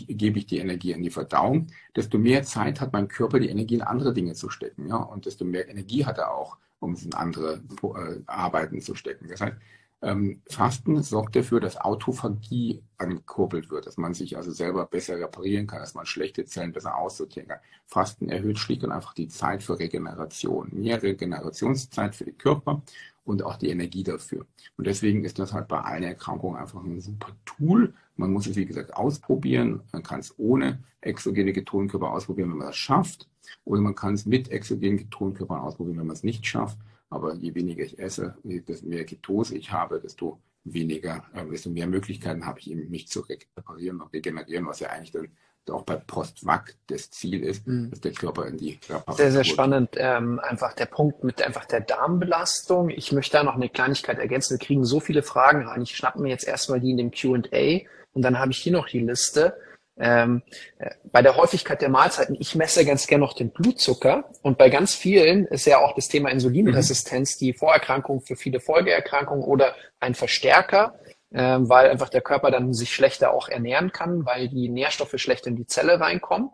[0.08, 3.76] gebe ich die Energie in die Verdauung, desto mehr Zeit hat mein Körper, die Energie
[3.76, 4.88] in andere Dinge zu stecken.
[4.88, 4.96] Ja?
[4.96, 9.28] Und desto mehr Energie hat er auch, um es in andere äh, Arbeiten zu stecken.
[9.28, 9.56] Das heißt,
[10.02, 15.66] ähm, Fasten sorgt dafür, dass Autophagie angekurbelt wird, dass man sich also selber besser reparieren
[15.66, 17.58] kann, dass man schlechte Zellen besser aussortieren kann.
[17.86, 20.70] Fasten erhöht schlicht und einfach die Zeit für Regeneration.
[20.72, 22.82] Mehr Regenerationszeit für den Körper
[23.24, 24.46] und auch die Energie dafür.
[24.76, 27.94] Und deswegen ist das halt bei allen Erkrankungen einfach ein super Tool.
[28.16, 29.83] Man muss es, wie gesagt, ausprobieren.
[29.92, 33.28] Man kann es ohne exogene Ketonkörper ausprobieren, wenn man das schafft.
[33.64, 36.78] Oder man kann es mit exogenen Ketonkörpern ausprobieren, wenn man es nicht schafft.
[37.09, 41.87] Aber je weniger ich esse, desto mehr Ketose ich habe, desto weniger, äh, desto mehr
[41.87, 45.28] Möglichkeiten habe ich eben, mich zu reparieren und regenerieren, was ja eigentlich dann
[45.68, 47.90] auch bei Post-Vac das Ziel ist, mhm.
[47.90, 49.90] dass der Körper in die Reparatur Sehr, sehr spannend.
[49.96, 52.90] Ähm, einfach der Punkt mit einfach der Darmbelastung.
[52.90, 54.59] Ich möchte da noch eine Kleinigkeit ergänzen.
[54.59, 55.83] Wir kriegen so viele Fragen rein.
[55.83, 57.81] Ich schnappe mir jetzt erstmal die in dem Q&A
[58.12, 59.57] und dann habe ich hier noch die Liste.
[59.99, 60.42] Ähm,
[60.79, 64.70] äh, bei der Häufigkeit der Mahlzeiten, ich messe ganz gerne noch den Blutzucker und bei
[64.70, 67.44] ganz vielen ist ja auch das Thema Insulinresistenz mhm.
[67.44, 70.94] die Vorerkrankung für viele Folgeerkrankungen oder ein Verstärker,
[71.32, 75.48] ähm, weil einfach der Körper dann sich schlechter auch ernähren kann, weil die Nährstoffe schlechter
[75.48, 76.50] in die Zelle reinkommen.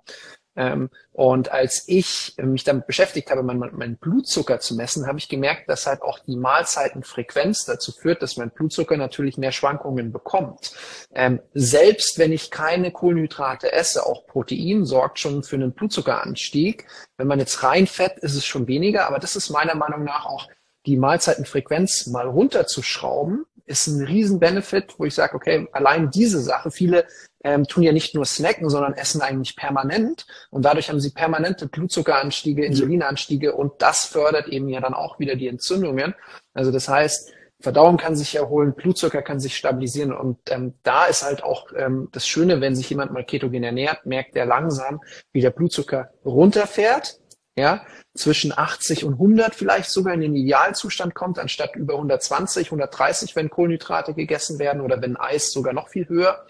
[0.56, 5.28] Ähm, und als ich mich damit beschäftigt habe, meinen mein Blutzucker zu messen, habe ich
[5.28, 10.72] gemerkt, dass halt auch die Mahlzeitenfrequenz dazu führt, dass mein Blutzucker natürlich mehr Schwankungen bekommt.
[11.14, 16.86] Ähm, selbst wenn ich keine Kohlenhydrate esse, auch Protein sorgt schon für einen Blutzuckeranstieg.
[17.18, 20.24] Wenn man jetzt rein Fett, ist es schon weniger, aber das ist meiner Meinung nach
[20.24, 20.48] auch
[20.86, 26.70] die Mahlzeitenfrequenz mal runterzuschrauben, ist ein riesen Benefit, wo ich sage, okay, allein diese Sache,
[26.70, 27.07] viele
[27.44, 30.26] ähm, tun ja nicht nur snacken, sondern essen eigentlich permanent.
[30.50, 35.37] Und dadurch haben sie permanente Blutzuckeranstiege, Insulinanstiege und das fördert eben ja dann auch wieder
[35.37, 36.14] die Entzündungen.
[36.55, 41.22] Also das heißt, Verdauung kann sich erholen, Blutzucker kann sich stabilisieren und ähm, da ist
[41.22, 45.00] halt auch ähm, das Schöne, wenn sich jemand mal ketogen ernährt, merkt er langsam,
[45.33, 47.18] wie der Blutzucker runterfährt
[47.57, 53.35] ja, zwischen 80 und 100 vielleicht sogar in den Idealzustand kommt, anstatt über 120, 130,
[53.35, 56.47] wenn Kohlenhydrate gegessen werden oder wenn Eis sogar noch viel höher.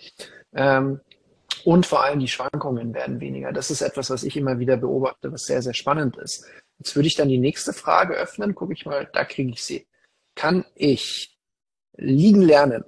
[0.52, 1.00] Ähm,
[1.64, 3.52] und vor allem die Schwankungen werden weniger.
[3.52, 6.44] Das ist etwas, was ich immer wieder beobachte, was sehr, sehr spannend ist.
[6.78, 8.54] Jetzt würde ich dann die nächste Frage öffnen.
[8.54, 9.86] Gucke ich mal, da kriege ich sie.
[10.34, 11.36] Kann ich
[11.96, 12.84] liegen lernen?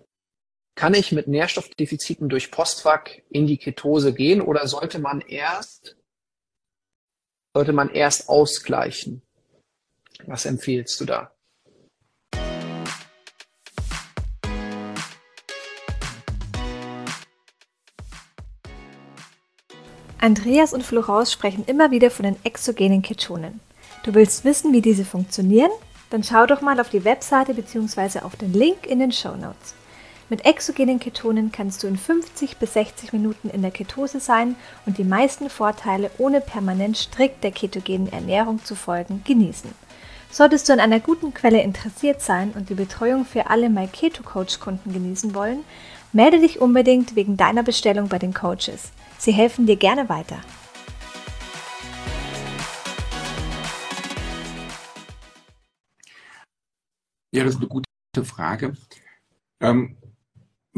[0.74, 5.97] Kann ich mit Nährstoffdefiziten durch Postfach in die Ketose gehen oder sollte man erst
[7.54, 9.22] sollte man erst ausgleichen.
[10.26, 11.32] Was empfiehlst du da?
[20.20, 23.60] Andreas und Florence sprechen immer wieder von den exogenen Ketonen.
[24.02, 25.70] Du willst wissen, wie diese funktionieren?
[26.10, 28.20] Dann schau doch mal auf die Webseite bzw.
[28.20, 29.74] auf den Link in den Show Notes.
[30.30, 34.98] Mit exogenen Ketonen kannst du in 50 bis 60 Minuten in der Ketose sein und
[34.98, 39.70] die meisten Vorteile ohne permanent strikt der ketogenen Ernährung zu folgen genießen.
[40.30, 44.22] Solltest du an einer guten Quelle interessiert sein und die Betreuung für alle My Keto
[44.22, 45.64] Coach Kunden genießen wollen,
[46.12, 48.92] melde dich unbedingt wegen deiner Bestellung bei den Coaches.
[49.16, 50.40] Sie helfen dir gerne weiter.
[57.32, 58.74] Ja, das ist eine gute Frage.
[59.60, 59.96] Ähm,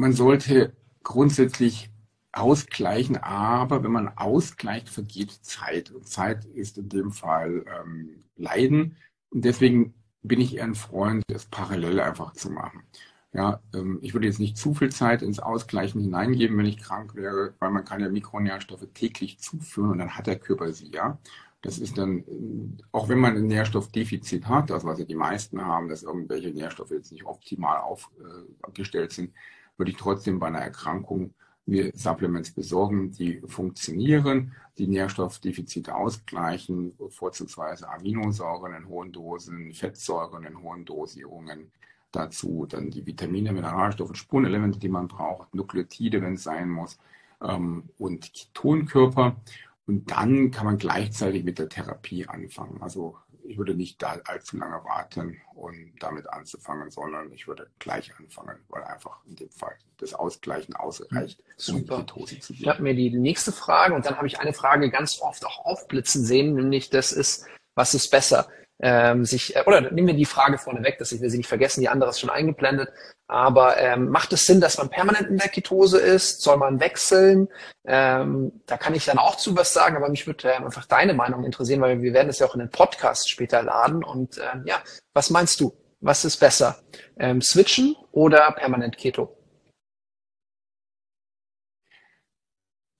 [0.00, 1.90] man sollte grundsätzlich
[2.32, 5.90] ausgleichen, aber wenn man ausgleicht, vergeht Zeit.
[5.90, 8.96] Und Zeit ist in dem Fall ähm, Leiden.
[9.30, 12.82] Und deswegen bin ich eher ein Freund, es parallel einfach zu machen.
[13.32, 17.14] Ja, ähm, ich würde jetzt nicht zu viel Zeit ins Ausgleichen hineingeben, wenn ich krank
[17.14, 21.18] wäre, weil man kann ja Mikronährstoffe täglich zuführen und dann hat der Körper sie ja.
[21.62, 22.24] Das ist dann,
[22.90, 26.90] auch wenn man ein Nährstoffdefizit hat, also was ja die meisten haben, dass irgendwelche Nährstoffe
[26.90, 27.80] jetzt nicht optimal
[28.62, 29.32] aufgestellt äh, sind,
[29.80, 37.88] würde ich trotzdem bei einer Erkrankung mir Supplements besorgen, die funktionieren, die Nährstoffdefizite ausgleichen, vorzugsweise
[37.88, 41.72] Aminosäuren in hohen Dosen, Fettsäuren in hohen Dosierungen.
[42.12, 46.98] Dazu dann die Vitamine, Mineralstoffe, Spurenelemente, die man braucht, Nukleotide, wenn es sein muss,
[47.40, 49.36] ähm, und Ketonkörper.
[49.86, 52.82] Und dann kann man gleichzeitig mit der Therapie anfangen.
[52.82, 58.12] Also ich würde nicht da allzu lange warten, um damit anzufangen, sondern ich würde gleich
[58.18, 61.96] anfangen, weil einfach in dem Fall das Ausgleichen ausreicht, Super.
[61.96, 62.62] um Ketose zu gehen.
[62.62, 65.64] Ich habe mir die nächste Frage und dann habe ich eine Frage ganz oft auch
[65.64, 68.48] aufblitzen sehen, nämlich das ist, was ist besser?
[68.82, 71.48] Ähm, sich, äh, oder nehmen wir die Frage vorne weg, dass ich will sie nicht
[71.48, 72.90] vergessen, die andere ist schon eingeblendet.
[73.28, 76.42] Aber ähm, macht es Sinn, dass man permanent in der Ketose ist?
[76.42, 77.48] Soll man wechseln?
[77.84, 81.14] Ähm, da kann ich dann auch zu was sagen, aber mich würde äh, einfach deine
[81.14, 84.02] Meinung interessieren, weil wir werden es ja auch in den Podcast später laden.
[84.02, 85.72] Und ähm, ja, was meinst du?
[86.00, 86.82] Was ist besser?
[87.18, 89.36] Ähm, switchen oder permanent Keto?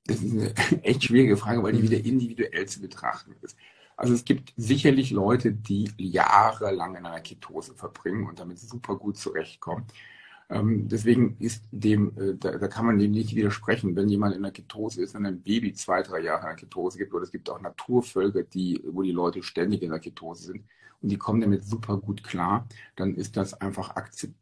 [0.04, 3.56] Das ist eine echt schwierige Frage, weil die wieder individuell zu betrachten ist.
[4.00, 9.18] Also es gibt sicherlich Leute, die jahrelang in einer Ketose verbringen und damit super gut
[9.18, 9.84] zurechtkommen.
[10.48, 14.42] Ähm, deswegen ist dem, äh, da, da, kann man dem nicht widersprechen, wenn jemand in
[14.42, 17.30] der Ketose ist, wenn ein Baby zwei, drei Jahre in der Ketose gibt, oder es
[17.30, 20.64] gibt auch Naturvölker, die, wo die Leute ständig in der Ketose sind
[21.02, 23.94] und die kommen damit super gut klar, dann ist das einfach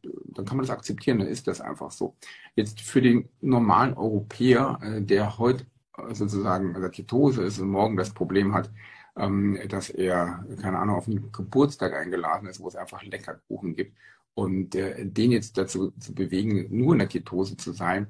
[0.02, 2.14] dann kann man das akzeptieren, dann ist das einfach so.
[2.54, 5.66] Jetzt für den normalen Europäer, äh, der heute
[6.12, 8.70] sozusagen in der Ketose ist und morgen das Problem hat,
[9.18, 13.74] ähm, dass er, keine Ahnung, auf einen Geburtstag eingeladen ist, wo es einfach lecker Kuchen
[13.74, 13.96] gibt.
[14.34, 18.06] Und äh, den jetzt dazu zu bewegen, nur in der Ketose zu sein,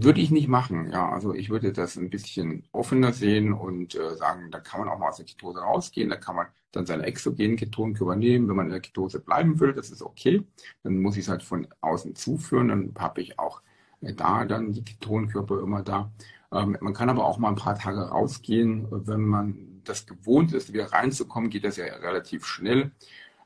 [0.00, 0.90] würde ich nicht machen.
[0.90, 4.88] Ja, also ich würde das ein bisschen offener sehen und äh, sagen, da kann man
[4.88, 8.56] auch mal aus der Ketose rausgehen, da kann man dann seine exogenen Ketonkörper nehmen, wenn
[8.56, 10.44] man in der Ketose bleiben will, das ist okay.
[10.82, 13.62] Dann muss ich es halt von außen zuführen, dann habe ich auch
[14.00, 16.10] äh, da dann die Ketonkörper immer da.
[16.52, 20.72] Ähm, man kann aber auch mal ein paar Tage rausgehen, wenn man das gewohnt ist,
[20.72, 22.92] wieder reinzukommen, geht das ja relativ schnell.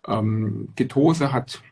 [0.07, 1.63] Ähm, Ketose hat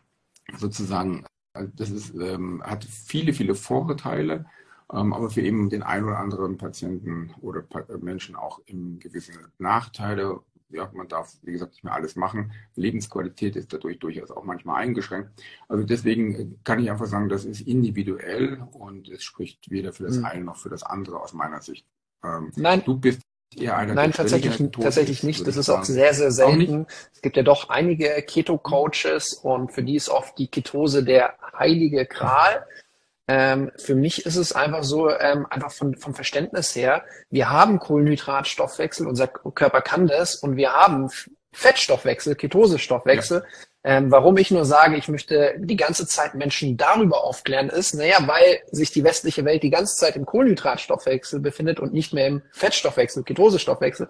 [0.57, 4.47] sozusagen, das ist, ähm, hat viele, viele Vorteile
[4.93, 7.65] ähm, aber für eben den einen oder anderen Patienten oder
[8.01, 10.41] Menschen auch im gewisse Nachteile.
[10.71, 12.53] Ja, man darf, wie gesagt, nicht mehr alles machen.
[12.75, 15.31] Lebensqualität ist dadurch durchaus auch manchmal eingeschränkt.
[15.69, 20.19] Also deswegen kann ich einfach sagen, das ist individuell und es spricht weder für das
[20.19, 20.25] mhm.
[20.25, 21.87] eine noch für das andere aus meiner Sicht.
[22.23, 22.83] Ähm, Nein.
[22.85, 23.23] Du bist
[23.61, 25.47] eher einer Nein, tatsächlich, tatsächlich nicht.
[25.47, 26.87] Das ist auch sehr, sehr selten.
[27.13, 32.07] Es gibt ja doch einige Keto-Coaches und für die ist oft die Ketose der heilige
[32.07, 32.67] Kral.
[33.27, 37.79] Ähm, für mich ist es einfach so, ähm, einfach von, vom Verständnis her, wir haben
[37.79, 41.11] Kohlenhydratstoffwechsel, unser Körper kann das und wir haben
[41.53, 43.41] Fettstoffwechsel, Ketosestoffwechsel.
[43.41, 43.47] Ja.
[43.87, 48.17] Ähm, warum ich nur sage, ich möchte die ganze Zeit Menschen darüber aufklären, ist, naja,
[48.27, 52.43] weil sich die westliche Welt die ganze Zeit im Kohlenhydratstoffwechsel befindet und nicht mehr im
[52.51, 54.09] Fettstoffwechsel, Ketosestoffwechsel.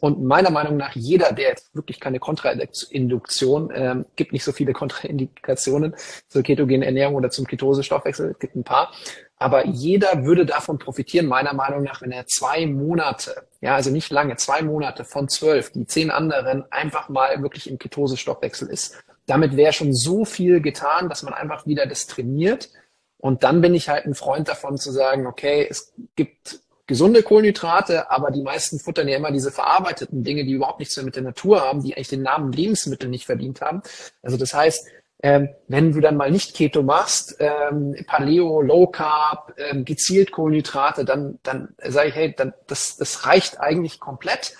[0.00, 4.72] Und meiner Meinung nach jeder, der jetzt wirklich keine Kontrainduktion, ähm, gibt nicht so viele
[4.72, 5.96] Kontraindikationen
[6.28, 8.92] zur ketogenen Ernährung oder zum Ketosestoffwechsel, gibt ein paar,
[9.38, 14.10] aber jeder würde davon profitieren, meiner Meinung nach, wenn er zwei Monate, ja, also nicht
[14.10, 19.02] lange, zwei Monate von zwölf, die zehn anderen einfach mal wirklich im Ketosestoffwechsel ist.
[19.26, 22.70] Damit wäre schon so viel getan, dass man einfach wieder das trainiert.
[23.18, 28.10] Und dann bin ich halt ein Freund davon zu sagen, okay, es gibt gesunde Kohlenhydrate,
[28.10, 31.24] aber die meisten futtern ja immer diese verarbeiteten Dinge, die überhaupt nichts mehr mit der
[31.24, 33.82] Natur haben, die eigentlich den Namen Lebensmittel nicht verdient haben.
[34.22, 34.86] Also das heißt,
[35.22, 41.04] ähm, wenn du dann mal nicht Keto machst, ähm, Paleo, Low Carb, ähm, gezielt Kohlenhydrate,
[41.04, 44.54] dann, dann sage ich, hey, dann, das, das reicht eigentlich komplett.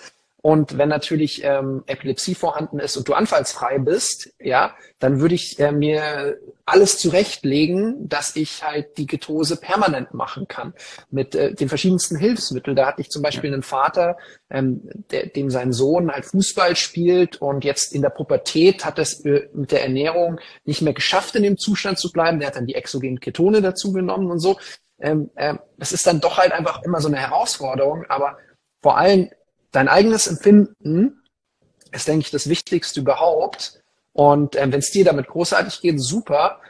[0.47, 5.59] Und wenn natürlich ähm, Epilepsie vorhanden ist und du anfallsfrei bist, ja, dann würde ich
[5.59, 10.73] äh, mir alles zurechtlegen, dass ich halt die Ketose permanent machen kann
[11.11, 12.77] mit äh, den verschiedensten Hilfsmitteln.
[12.77, 13.55] Da hatte ich zum Beispiel ja.
[13.55, 14.15] einen Vater,
[14.49, 19.25] ähm, der, dem sein Sohn halt Fußball spielt und jetzt in der Pubertät hat es
[19.25, 22.39] äh, mit der Ernährung nicht mehr geschafft, in dem Zustand zu bleiben.
[22.39, 24.57] Der hat dann die exogenen Ketone dazu genommen und so.
[25.01, 28.37] Ähm, ähm, das ist dann doch halt einfach immer so eine Herausforderung, aber
[28.81, 29.29] vor allem
[29.71, 31.23] dein eigenes Empfinden
[31.91, 33.81] ist, denke ich, das Wichtigste überhaupt.
[34.13, 36.61] Und äh, wenn es dir damit großartig geht, super.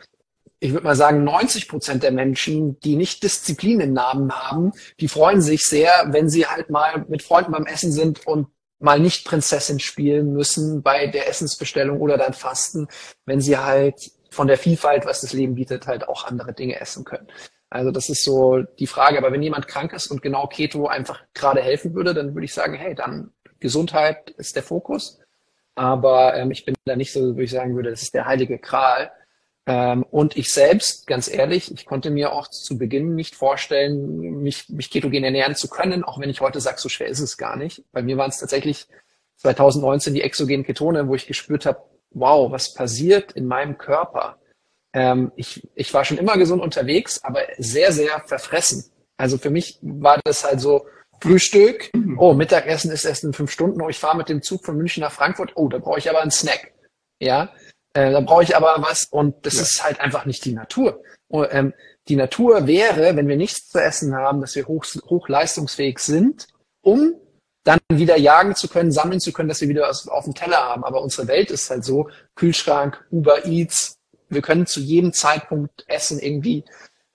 [0.60, 5.08] Ich würde mal sagen, 90 Prozent der Menschen, die nicht Disziplin im Namen haben, die
[5.08, 8.48] freuen sich sehr, wenn sie halt mal mit Freunden beim Essen sind und
[8.80, 12.88] mal nicht Prinzessin spielen müssen bei der Essensbestellung oder dann Fasten,
[13.26, 17.04] wenn sie halt von der Vielfalt, was das Leben bietet, halt auch andere Dinge essen
[17.04, 17.28] können.
[17.70, 19.18] Also das ist so die Frage.
[19.18, 22.54] Aber wenn jemand krank ist und genau Keto einfach gerade helfen würde, dann würde ich
[22.54, 25.20] sagen, hey, dann Gesundheit ist der Fokus.
[25.76, 28.58] Aber ähm, ich bin da nicht so, wo ich sagen würde, das ist der heilige
[28.58, 29.12] Kral.
[29.68, 34.70] Ähm, und ich selbst, ganz ehrlich, ich konnte mir auch zu Beginn nicht vorstellen, mich,
[34.70, 37.58] mich ketogen ernähren zu können, auch wenn ich heute sage, so schwer ist es gar
[37.58, 37.84] nicht.
[37.92, 38.88] Bei mir waren es tatsächlich
[39.36, 44.38] 2019 die exogenen Ketone, wo ich gespürt habe, wow, was passiert in meinem Körper?
[44.98, 48.84] Ähm, ich, ich war schon immer gesund unterwegs, aber sehr, sehr verfressen.
[49.16, 50.88] Also für mich war das halt so
[51.22, 52.18] Frühstück, mhm.
[52.18, 55.02] oh, Mittagessen ist erst in fünf Stunden, oh, ich fahre mit dem Zug von München
[55.02, 56.74] nach Frankfurt, oh, da brauche ich aber einen Snack.
[57.20, 57.54] Ja,
[57.94, 59.62] äh, da brauche ich aber was und das ja.
[59.62, 61.04] ist halt einfach nicht die Natur.
[61.28, 61.74] Und, ähm,
[62.08, 66.48] die Natur wäre, wenn wir nichts zu essen haben, dass wir hoch, hochleistungsfähig sind,
[66.82, 67.14] um
[67.64, 70.58] dann wieder jagen zu können, sammeln zu können, dass wir wieder was auf dem Teller
[70.58, 70.84] haben.
[70.84, 73.97] Aber unsere Welt ist halt so, Kühlschrank, Uber Eats,
[74.30, 76.66] wir können zu jedem Zeitpunkt Essen irgendwie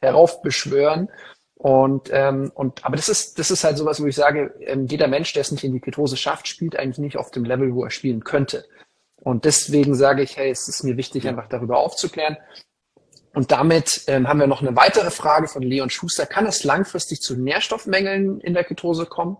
[0.01, 1.09] heraufbeschwören.
[1.55, 5.07] Und, ähm, und aber das ist, das ist halt sowas, wo ich sage, ähm, jeder
[5.07, 7.85] Mensch, der es nicht in die Ketose schafft, spielt eigentlich nicht auf dem Level, wo
[7.85, 8.65] er spielen könnte.
[9.17, 12.37] Und deswegen sage ich, hey, es ist mir wichtig, einfach darüber aufzuklären.
[13.33, 16.27] Und damit ähm, haben wir noch eine weitere Frage von Leon Schuster.
[16.27, 19.37] Kann es langfristig zu Nährstoffmängeln in der Ketose kommen?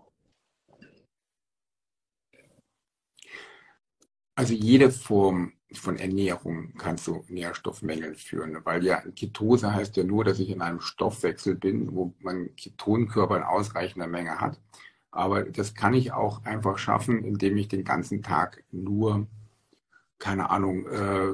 [4.35, 10.23] Also jede Form von Ernährung kann zu Nährstoffmängeln führen, weil ja Ketose heißt ja nur,
[10.23, 14.59] dass ich in einem Stoffwechsel bin, wo mein Ketonkörper in ausreichender Menge hat.
[15.11, 19.27] Aber das kann ich auch einfach schaffen, indem ich den ganzen Tag nur,
[20.17, 21.33] keine Ahnung, äh,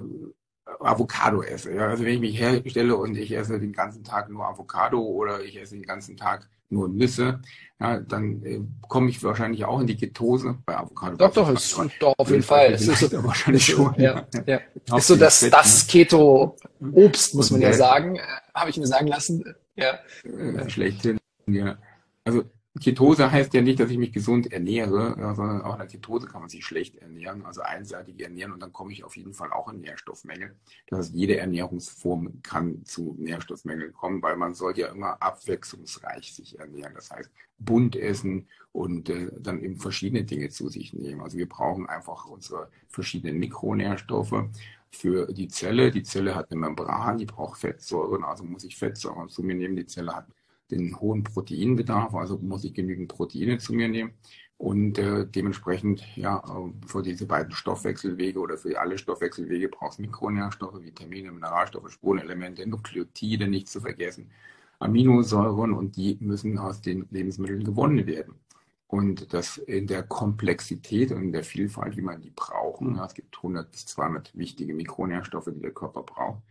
[0.80, 1.74] Avocado esse.
[1.74, 1.88] Ja?
[1.88, 5.60] Also wenn ich mich herstelle und ich esse den ganzen Tag nur Avocado oder ich
[5.60, 7.42] esse den ganzen Tag nur Nüsse,
[7.80, 11.16] ja, dann äh, komme ich wahrscheinlich auch in die Ketose bei Avocado.
[11.18, 12.74] Doch, doch, ist, doch auf jeden Fall.
[12.74, 13.94] Es ist so, wahrscheinlich schon.
[13.98, 14.60] Ja, ja.
[14.86, 14.98] ja.
[14.98, 18.22] Ist so das, das Keto-Obst, muss man ja sagen, äh,
[18.54, 19.44] habe ich mir sagen lassen.
[19.76, 20.00] Ja.
[20.24, 21.78] Äh, schlechthin, ja.
[22.24, 22.44] Also
[22.80, 26.42] Ketose heißt ja nicht, dass ich mich gesund ernähre, sondern auch in der Ketose kann
[26.42, 29.70] man sich schlecht ernähren, also einseitig ernähren und dann komme ich auf jeden Fall auch
[29.70, 30.56] in Nährstoffmängel.
[30.88, 36.60] Das heißt, jede Ernährungsform kann zu Nährstoffmängeln kommen, weil man soll ja immer abwechslungsreich sich
[36.60, 36.94] ernähren.
[36.94, 41.22] Das heißt, bunt essen und äh, dann eben verschiedene Dinge zu sich nehmen.
[41.22, 44.46] Also wir brauchen einfach unsere verschiedenen Mikronährstoffe
[44.92, 45.92] für die Zelle.
[45.92, 49.76] Die Zelle hat eine Membran, die braucht Fettsäuren, also muss ich Fettsäuren zu mir nehmen.
[49.76, 50.28] Die Zelle hat
[50.72, 54.14] den hohen Proteinbedarf, also muss ich genügend Proteine zu mir nehmen.
[54.58, 56.44] Und äh, dementsprechend, ja,
[56.86, 63.48] für diese beiden Stoffwechselwege oder für alle Stoffwechselwege brauchst du Mikronährstoffe, Vitamine, Mineralstoffe, Spurenelemente, Nukleotide
[63.48, 64.30] nicht zu vergessen,
[64.80, 68.36] Aminosäuren und die müssen aus den Lebensmitteln gewonnen werden.
[68.88, 73.14] Und das in der Komplexität und in der Vielfalt, wie man die brauchen, ja, es
[73.14, 76.42] gibt 100 bis 200 wichtige Mikronährstoffe, die der Körper braucht,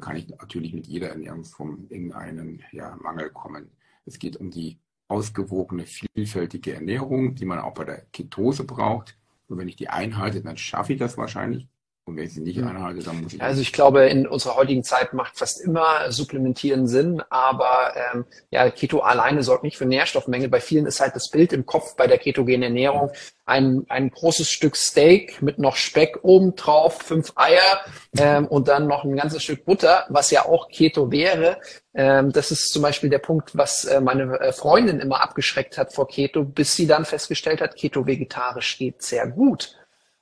[0.00, 3.70] kann ich natürlich mit jeder Ernährungsform in einen ja, Mangel kommen.
[4.04, 4.78] Es geht um die
[5.08, 9.16] ausgewogene, vielfältige Ernährung, die man auch bei der Ketose braucht.
[9.46, 11.68] Und wenn ich die einhalte, dann schaffe ich das wahrscheinlich.
[12.08, 13.42] Und wenn ich sie nicht einhalte, dann muss ich.
[13.42, 18.70] Also ich glaube, in unserer heutigen Zeit macht fast immer Supplementieren Sinn, aber ähm, ja,
[18.70, 20.48] Keto alleine sorgt nicht für Nährstoffmängel.
[20.48, 23.10] Bei vielen ist halt das Bild im Kopf bei der ketogenen Ernährung
[23.44, 27.80] ein, ein großes Stück Steak mit noch Speck obendrauf, fünf Eier
[28.16, 31.58] ähm, und dann noch ein ganzes Stück Butter, was ja auch Keto wäre.
[31.92, 35.92] Ähm, das ist zum Beispiel der Punkt, was äh, meine äh, Freundin immer abgeschreckt hat
[35.92, 39.74] vor Keto, bis sie dann festgestellt hat, Keto vegetarisch geht sehr gut.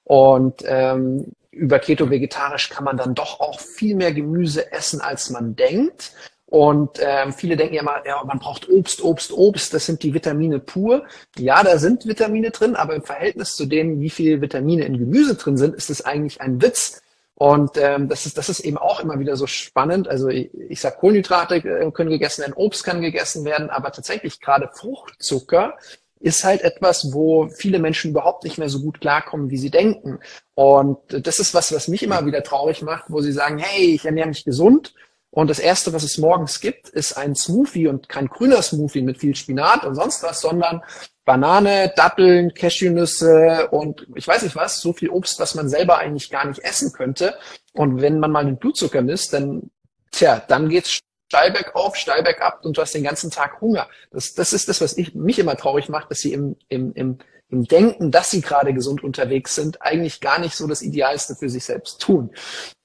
[0.05, 5.31] Und ähm, über Keto vegetarisch kann man dann doch auch viel mehr Gemüse essen, als
[5.31, 6.13] man denkt.
[6.47, 10.15] Und ähm, viele denken ja immer, ja, man braucht Obst, Obst, Obst, das sind die
[10.15, 11.05] Vitamine pur.
[11.37, 15.35] Ja, da sind Vitamine drin, aber im Verhältnis zu dem, wie viel Vitamine in Gemüse
[15.35, 17.03] drin sind, ist es eigentlich ein Witz.
[17.35, 20.07] Und ähm, das, ist, das ist eben auch immer wieder so spannend.
[20.07, 24.41] Also ich, ich sage, Kohlenhydrate äh, können gegessen werden, Obst kann gegessen werden, aber tatsächlich
[24.41, 25.77] gerade Fruchtzucker
[26.25, 30.21] ist halt etwas, wo viele Menschen überhaupt nicht mehr so gut klarkommen, wie sie denken.
[30.55, 34.07] Und das ist was, was mich immer wieder traurig macht, wo sie sagen, hey, ich
[34.07, 34.95] ernähre mich gesund.
[35.31, 39.19] Und das erste, was es morgens gibt, ist ein Smoothie und kein grüner Smoothie mit
[39.19, 40.81] viel Spinat und sonst was, sondern
[41.27, 46.31] Banane, Datteln, Cashewnüsse und ich weiß nicht was, so viel Obst, was man selber eigentlich
[46.31, 47.35] gar nicht essen könnte.
[47.73, 49.71] Und wenn man mal den Blutzucker misst, dann,
[50.11, 53.89] tja, dann geht's steil bergauf, steil bergab und du hast den ganzen Tag Hunger.
[54.11, 57.19] Das, das ist das, was ich, mich immer traurig macht, dass sie im, im, im,
[57.49, 61.49] im Denken, dass sie gerade gesund unterwegs sind, eigentlich gar nicht so das Idealste für
[61.49, 62.31] sich selbst tun.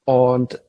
[0.06, 0.62] Und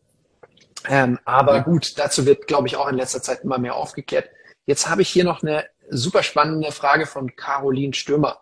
[0.89, 1.63] ähm, aber ja.
[1.63, 4.31] gut, dazu wird, glaube ich, auch in letzter Zeit immer mehr aufgeklärt.
[4.67, 8.41] Jetzt habe ich hier noch eine super spannende Frage von Caroline Stürmer.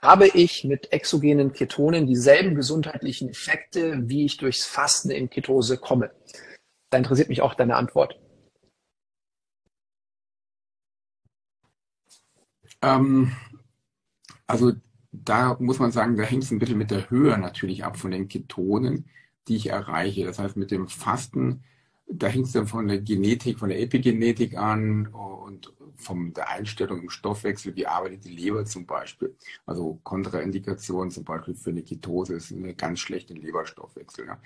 [0.00, 6.10] Habe ich mit exogenen Ketonen dieselben gesundheitlichen Effekte, wie ich durchs Fasten in Ketose komme?
[6.90, 8.18] Da interessiert mich auch deine Antwort.
[12.82, 13.32] Ähm,
[14.46, 14.72] also
[15.12, 18.10] da muss man sagen, da hängt es ein bisschen mit der Höhe natürlich ab von
[18.10, 19.08] den Ketonen,
[19.48, 20.24] die ich erreiche.
[20.24, 21.64] Das heißt, mit dem Fasten,
[22.08, 27.02] da hängt es dann von der Genetik, von der Epigenetik an und von der Einstellung
[27.02, 29.36] im Stoffwechsel, wie arbeitet die Leber zum Beispiel.
[29.66, 34.26] Also Kontraindikation zum Beispiel für eine Ketose ist eine ganz schlechte Leberstoffwechsel.
[34.26, 34.38] Ja.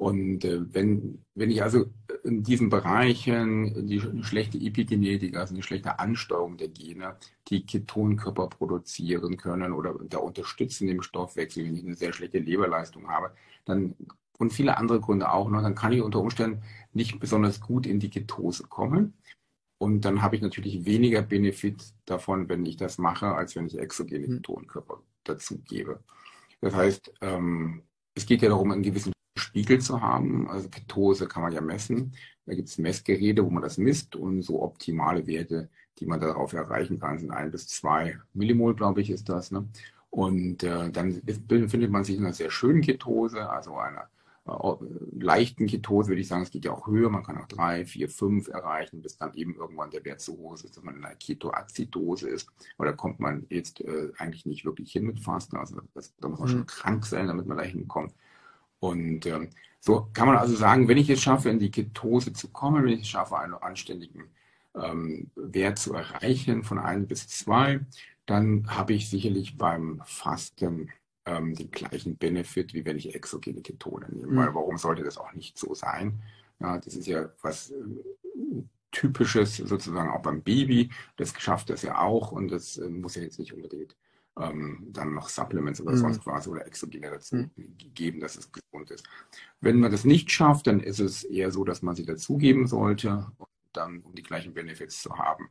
[0.00, 1.84] Und äh, wenn, wenn ich also
[2.24, 7.16] in diesen Bereichen die schlechte Epigenetik, also eine schlechte Ansteuerung der Gene,
[7.48, 13.08] die Ketonkörper produzieren können oder da unterstützen im Stoffwechsel, wenn ich eine sehr schlechte Leberleistung
[13.08, 13.32] habe,
[13.66, 13.94] dann
[14.38, 16.62] und viele andere Gründe auch noch, dann kann ich unter Umständen
[16.94, 19.12] nicht besonders gut in die Ketose kommen.
[19.76, 23.78] Und dann habe ich natürlich weniger Benefit davon, wenn ich das mache, als wenn ich
[23.78, 24.36] exogene hm.
[24.36, 26.02] Ketonkörper dazu gebe.
[26.62, 27.82] Das heißt, ähm,
[28.14, 30.48] es geht ja darum, einen gewissen Spiegel zu haben.
[30.48, 32.12] Also Ketose kann man ja messen.
[32.46, 35.68] Da gibt es Messgeräte, wo man das misst und so optimale Werte,
[35.98, 39.50] die man darauf erreichen kann, sind ein bis zwei Millimol, glaube ich, ist das.
[39.50, 39.68] Ne?
[40.10, 44.08] Und äh, dann befindet man sich in einer sehr schönen Ketose, also einer
[44.46, 44.74] äh,
[45.12, 46.42] leichten Ketose, würde ich sagen.
[46.42, 47.10] Es geht ja auch höher.
[47.10, 50.54] Man kann auch drei, vier, fünf erreichen, bis dann eben irgendwann der Wert so hoch
[50.54, 52.48] ist, dass man in einer Ketoazidose ist.
[52.76, 55.56] Aber da kommt man jetzt äh, eigentlich nicht wirklich hin mit Fasten.
[55.56, 56.52] Also das, da muss man mhm.
[56.52, 58.12] schon krank sein, damit man da hinkommt.
[58.80, 62.48] Und ähm, so kann man also sagen, wenn ich es schaffe, in die Ketose zu
[62.48, 64.24] kommen, wenn ich es schaffe, einen anständigen
[64.74, 67.80] ähm, Wert zu erreichen von ein bis zwei,
[68.26, 70.90] dann habe ich sicherlich beim Fasten
[71.26, 74.32] ähm, den gleichen Benefit, wie wenn ich exogene Ketone nehme.
[74.32, 74.36] Mhm.
[74.36, 76.22] Weil warum sollte das auch nicht so sein?
[76.60, 77.74] Ja, das ist ja was äh,
[78.92, 80.90] Typisches sozusagen auch beim Baby.
[81.16, 83.96] Das schafft das ja auch und das äh, muss ja jetzt nicht unbedingt
[84.40, 85.98] ähm, dann noch Supplements oder mhm.
[85.98, 87.50] sonst was oder Exogene dazu mhm.
[87.94, 89.04] geben, dass es gesund ist.
[89.60, 93.26] Wenn man das nicht schafft, dann ist es eher so, dass man sie dazugeben sollte,
[93.72, 95.48] dann, um die gleichen Benefits zu haben.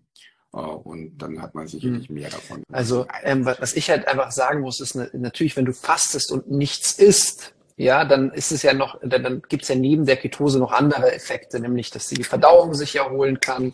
[0.52, 2.16] Uh, und dann hat man sicherlich mhm.
[2.16, 2.64] mehr davon.
[2.72, 6.50] Also ähm, was ich halt einfach sagen muss, ist ne, natürlich, wenn du fastest und
[6.50, 10.18] nichts isst, ja, dann ist es ja noch, dann, dann gibt es ja neben der
[10.18, 13.74] Ketose noch andere Effekte, nämlich dass die Verdauung sich erholen kann,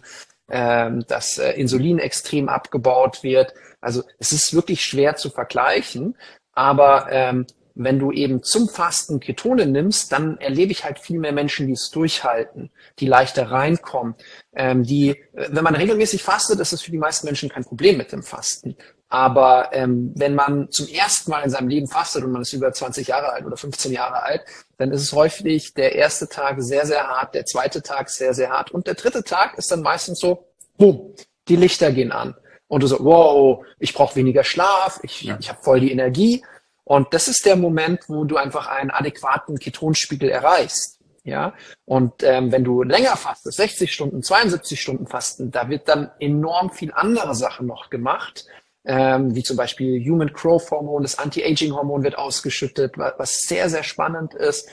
[0.50, 3.54] ähm, dass äh, Insulin extrem abgebaut wird.
[3.82, 6.18] Also es ist wirklich schwer zu vergleichen,
[6.54, 11.34] aber ähm, wenn du eben zum Fasten Ketone nimmst, dann erlebe ich halt viel mehr
[11.34, 14.16] Menschen, die es durchhalten, die leichter reinkommen,
[14.56, 18.14] ähm, die, wenn man regelmäßig fastet, ist es für die meisten Menschen kein Problem mit
[18.14, 18.78] dem Fasten.
[19.16, 22.74] Aber ähm, wenn man zum ersten Mal in seinem Leben fastet und man ist über
[22.74, 24.42] 20 Jahre alt oder 15 Jahre alt,
[24.78, 28.50] dann ist es häufig der erste Tag sehr, sehr hart, der zweite Tag sehr, sehr
[28.50, 31.16] hart und der dritte Tag ist dann meistens so, boom,
[31.48, 32.36] die Lichter gehen an.
[32.68, 35.38] Und du so, wow, ich brauche weniger Schlaf, ich, ja.
[35.40, 36.44] ich habe voll die Energie.
[36.84, 41.00] Und das ist der Moment, wo du einfach einen adäquaten Ketonspiegel erreichst.
[41.24, 41.54] Ja,
[41.86, 46.70] und ähm, wenn du länger fastest, 60 Stunden, 72 Stunden fasten, da wird dann enorm
[46.70, 48.46] viel andere Sachen noch gemacht,
[48.86, 53.84] ähm, wie zum Beispiel Human Growth Hormon, das Anti-Aging Hormon wird ausgeschüttet, was sehr, sehr
[53.84, 54.70] spannend ist.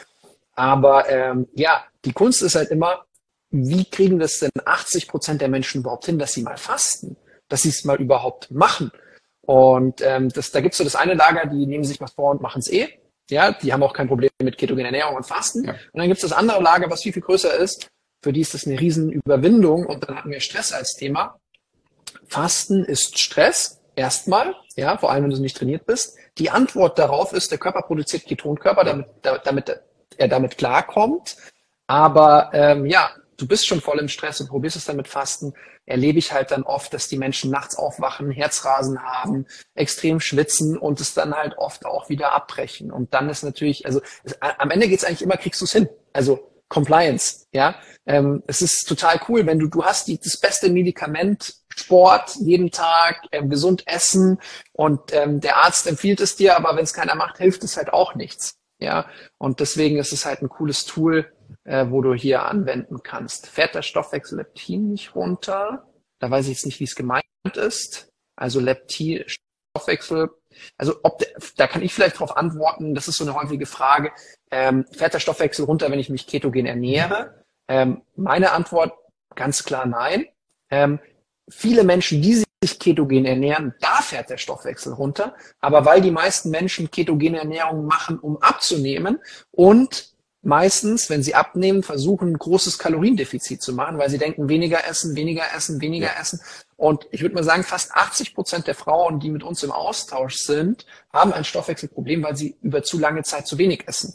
[0.55, 3.05] Aber ähm, ja, die Kunst ist halt immer,
[3.51, 7.17] wie kriegen das denn 80 Prozent der Menschen überhaupt hin, dass sie mal fasten,
[7.49, 8.91] dass sie es mal überhaupt machen?
[9.43, 12.41] Und ähm, das, da gibt's so das eine Lager, die nehmen sich was vor und
[12.41, 12.89] machen es eh.
[13.31, 15.65] Ja, die haben auch kein Problem mit ketogener Ernährung und Fasten.
[15.65, 15.73] Ja.
[15.73, 17.89] Und dann gibt's das andere Lager, was viel, viel größer ist.
[18.23, 19.87] Für die ist das eine Riesenüberwindung.
[19.87, 21.39] Und dann hatten wir Stress als Thema.
[22.27, 23.82] Fasten ist Stress.
[23.95, 26.17] Erstmal, ja, vor allem wenn du nicht trainiert bist.
[26.39, 29.07] Die Antwort darauf ist, der Körper produziert Ketonkörper, damit,
[29.45, 29.81] damit
[30.17, 31.37] er damit klarkommt.
[31.87, 35.53] Aber ähm, ja, du bist schon voll im Stress und probierst es dann mit Fasten,
[35.85, 41.01] erlebe ich halt dann oft, dass die Menschen nachts aufwachen, Herzrasen haben, extrem schwitzen und
[41.01, 42.93] es dann halt oft auch wieder abbrechen.
[42.93, 45.73] Und dann ist natürlich, also es, am Ende geht es eigentlich immer, kriegst du es
[45.73, 45.89] hin.
[46.13, 47.75] Also Compliance, ja.
[48.07, 52.71] Ähm, es ist total cool, wenn du, du hast die, das beste Medikament, Sport jeden
[52.71, 54.39] Tag, ähm, gesund essen
[54.73, 57.93] und ähm, der Arzt empfiehlt es dir, aber wenn es keiner macht, hilft es halt
[57.93, 58.59] auch nichts.
[58.79, 59.07] Ja,
[59.39, 61.33] und deswegen ist es halt ein cooles Tool,
[61.65, 63.47] äh, wo du hier anwenden kannst.
[63.47, 65.87] Fährt der Stoffwechsel Leptin nicht runter?
[66.19, 68.09] Da weiß ich jetzt nicht, wie es gemeint ist.
[68.37, 69.25] Also Leptin,
[69.75, 70.31] Stoffwechsel,
[70.77, 74.13] also ob der, da kann ich vielleicht darauf antworten, das ist so eine häufige Frage,
[74.51, 77.45] ähm, fährt der Stoffwechsel runter, wenn ich mich ketogen ernähre?
[77.69, 78.93] Ähm, meine Antwort
[79.35, 80.27] ganz klar nein.
[80.71, 81.01] Ähm,
[81.49, 85.35] viele Menschen, die sich ketogen ernähren, da fährt der Stoffwechsel runter.
[85.61, 89.19] Aber weil die meisten Menschen ketogene Ernährung machen, um abzunehmen
[89.51, 90.13] und
[90.43, 95.15] meistens, wenn sie abnehmen, versuchen, ein großes Kaloriendefizit zu machen, weil sie denken, weniger essen,
[95.15, 96.21] weniger essen, weniger ja.
[96.21, 96.41] essen.
[96.77, 100.37] Und ich würde mal sagen, fast 80 Prozent der Frauen, die mit uns im Austausch
[100.37, 104.15] sind, haben ein Stoffwechselproblem, weil sie über zu lange Zeit zu wenig essen.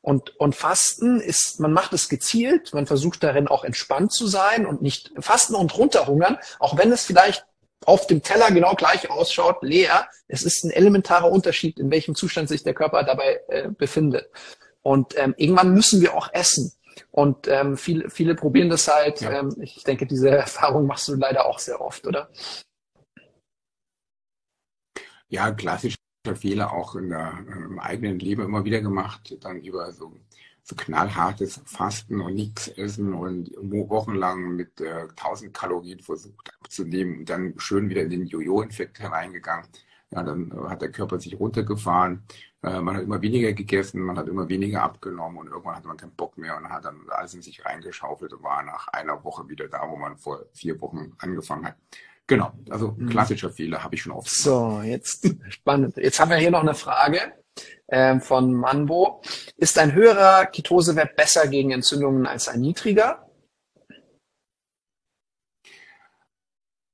[0.00, 4.64] Und, und Fasten ist, man macht es gezielt, man versucht darin auch entspannt zu sein
[4.64, 7.44] und nicht Fasten und runterhungern, auch wenn es vielleicht
[7.84, 10.08] auf dem Teller genau gleich ausschaut, leer.
[10.26, 14.30] Es ist ein elementarer Unterschied, in welchem Zustand sich der Körper dabei äh, befindet.
[14.82, 16.72] Und ähm, irgendwann müssen wir auch essen.
[17.10, 19.20] Und ähm, viele, viele probieren das halt.
[19.20, 19.40] Ja.
[19.40, 22.30] Ähm, ich denke, diese Erfahrung machst du leider auch sehr oft, oder?
[25.28, 25.98] Ja, klassischer
[26.36, 30.12] Fehler auch in der, im eigenen Leben immer wieder gemacht, dann über so,
[30.62, 37.30] so knallhartes Fasten und nichts essen und wochenlang mit äh, 1000 Kalorien versucht abzunehmen und
[37.30, 39.66] dann schön wieder in den Jojo-Infekt hereingegangen.
[40.10, 42.22] Ja, dann hat der Körper sich runtergefahren
[42.62, 45.96] äh, man hat immer weniger gegessen, man hat immer weniger abgenommen und irgendwann hatte man
[45.96, 49.48] keinen Bock mehr und hat dann alles in sich reingeschaufelt und war nach einer Woche
[49.48, 51.76] wieder da, wo man vor vier Wochen angefangen hat.
[52.28, 53.08] Genau, also mhm.
[53.08, 54.28] klassischer Fehler habe ich schon oft.
[54.28, 55.96] So, jetzt spannend.
[55.96, 57.32] Jetzt haben wir hier noch eine Frage
[57.86, 59.22] äh, von Manbo.
[59.56, 63.26] Ist ein höherer Ketosewert besser gegen Entzündungen als ein niedriger?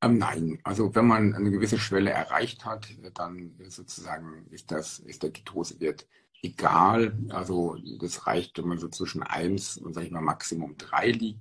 [0.03, 5.25] Ähm, nein, also wenn man eine gewisse Schwelle erreicht hat, dann sozusagen ist das, ist
[5.25, 6.07] der Ketosewert
[6.43, 7.19] egal.
[7.31, 11.41] Also das reicht, wenn man so zwischen 1 und sag ich mal Maximum 3 liegt,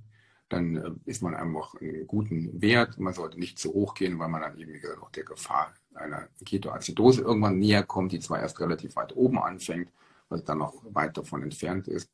[0.54, 3.00] dann äh, ist man einfach einen guten Wert.
[3.00, 7.22] Man sollte nicht zu hoch gehen, weil man dann eben auch der Gefahr einer Ketoazidose
[7.22, 9.90] irgendwann näher kommt, die zwar erst relativ weit oben anfängt,
[10.30, 12.10] was dann noch weit davon entfernt ist.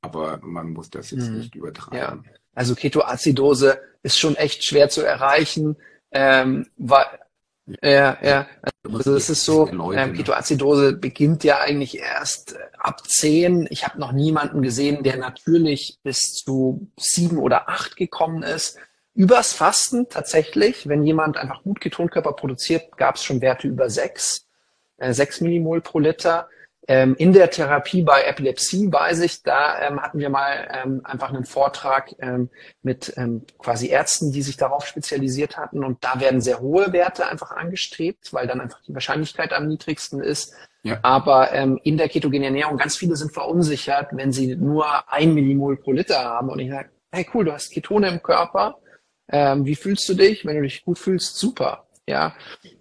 [0.00, 1.38] Aber man muss das jetzt hm.
[1.38, 2.24] nicht übertreiben.
[2.24, 2.30] Ja.
[2.54, 5.76] Also Ketoazidose ist schon echt schwer zu erreichen.
[6.10, 7.06] Ähm, weil,
[7.66, 8.46] ja, ja.
[8.84, 13.66] Also es ist so, ähm, Ketoazidose beginnt ja eigentlich erst äh, ab zehn.
[13.70, 18.78] Ich habe noch niemanden gesehen, der natürlich bis zu sieben oder acht gekommen ist.
[19.14, 24.46] Übers Fasten tatsächlich, wenn jemand einfach gut Ketonkörper produziert, gab es schon Werte über sechs,
[24.96, 26.48] äh, sechs Millimol pro Liter.
[26.88, 31.28] Ähm, in der Therapie bei Epilepsie weiß ich, da ähm, hatten wir mal ähm, einfach
[31.28, 32.50] einen Vortrag ähm,
[32.82, 35.84] mit ähm, quasi Ärzten, die sich darauf spezialisiert hatten.
[35.84, 40.20] Und da werden sehr hohe Werte einfach angestrebt, weil dann einfach die Wahrscheinlichkeit am niedrigsten
[40.20, 40.54] ist.
[40.82, 40.98] Ja.
[41.02, 45.76] Aber ähm, in der ketogenen Ernährung, ganz viele sind verunsichert, wenn sie nur ein Millimol
[45.76, 46.48] pro Liter haben.
[46.48, 48.78] Und ich sage, hey cool, du hast Ketone im Körper.
[49.28, 50.44] Ähm, wie fühlst du dich?
[50.44, 51.86] Wenn du dich gut fühlst, super.
[52.08, 52.34] Ja,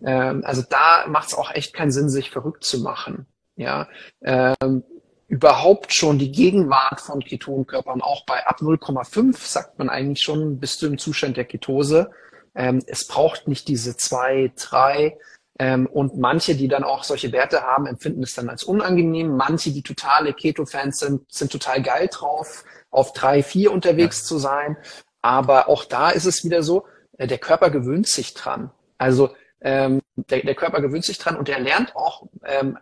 [0.03, 3.27] ähm, also da macht es auch echt keinen Sinn, sich verrückt zu machen.
[3.55, 3.87] Ja,
[4.23, 4.83] ähm,
[5.27, 10.81] überhaupt schon die Gegenwart von Ketonkörpern, auch bei ab 0,5 sagt man eigentlich schon, bist
[10.81, 12.11] du im Zustand der Ketose.
[12.53, 15.17] Ähm, es braucht nicht diese zwei, drei.
[15.57, 19.37] Ähm, und manche, die dann auch solche Werte haben, empfinden es dann als unangenehm.
[19.37, 24.25] Manche, die totale Keto-Fans sind, sind total geil drauf, auf drei, vier unterwegs ja.
[24.27, 24.75] zu sein.
[25.21, 26.85] Aber auch da ist es wieder so,
[27.17, 28.71] äh, der Körper gewöhnt sich dran.
[28.97, 29.29] Also
[29.61, 32.77] ähm, der, der Körper gewöhnt sich dran und der lernt auch ähm,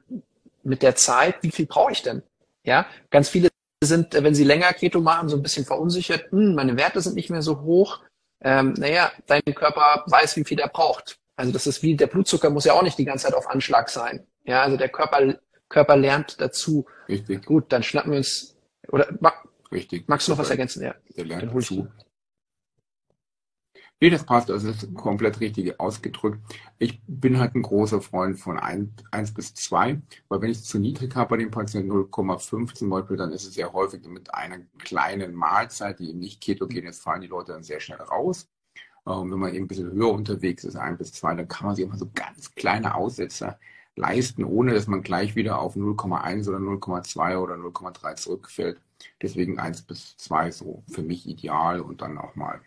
[0.70, 2.22] mit der Zeit, wie viel brauche ich denn?
[2.63, 3.49] Ja, ganz viele
[3.84, 6.32] sind, wenn sie länger Keto machen, so ein bisschen verunsichert.
[6.32, 8.01] Hm, meine Werte sind nicht mehr so hoch.
[8.41, 11.17] Ähm, naja, dein Körper weiß, wie viel er braucht.
[11.36, 13.89] Also das ist wie der Blutzucker muss ja auch nicht die ganze Zeit auf Anschlag
[13.89, 14.26] sein.
[14.43, 15.36] Ja, also der Körper
[15.70, 16.86] Körper lernt dazu.
[17.07, 17.45] Richtig.
[17.45, 18.55] Gut, dann schnappen wir uns
[18.89, 19.07] oder
[19.72, 20.07] Richtig.
[20.07, 20.84] Magst du noch was ergänzen?
[20.84, 20.95] Ja.
[21.15, 21.88] Der lernt dann hol ich dazu.
[24.02, 26.39] Nee, das passt, also das ist komplett richtig ausgedrückt.
[26.78, 30.64] Ich bin halt ein großer Freund von 1, 1 bis 2, weil wenn ich es
[30.64, 34.34] zu niedrig habe bei dem Patienten 0,5 zum Beispiel, dann ist es sehr häufig mit
[34.34, 38.47] einer kleinen Mahlzeit, die eben nicht ketogen ist, fallen die Leute dann sehr schnell raus.
[39.08, 41.76] Ähm, wenn man eben ein bisschen höher unterwegs ist, 1 bis 2, dann kann man
[41.76, 43.60] sich immer so ganz kleine Aussetzer
[43.97, 48.82] leisten, ohne dass man gleich wieder auf 0,1 oder 0,2 oder 0,3 zurückfällt.
[49.22, 52.62] Deswegen 1 bis 2 so für mich ideal und dann auch mal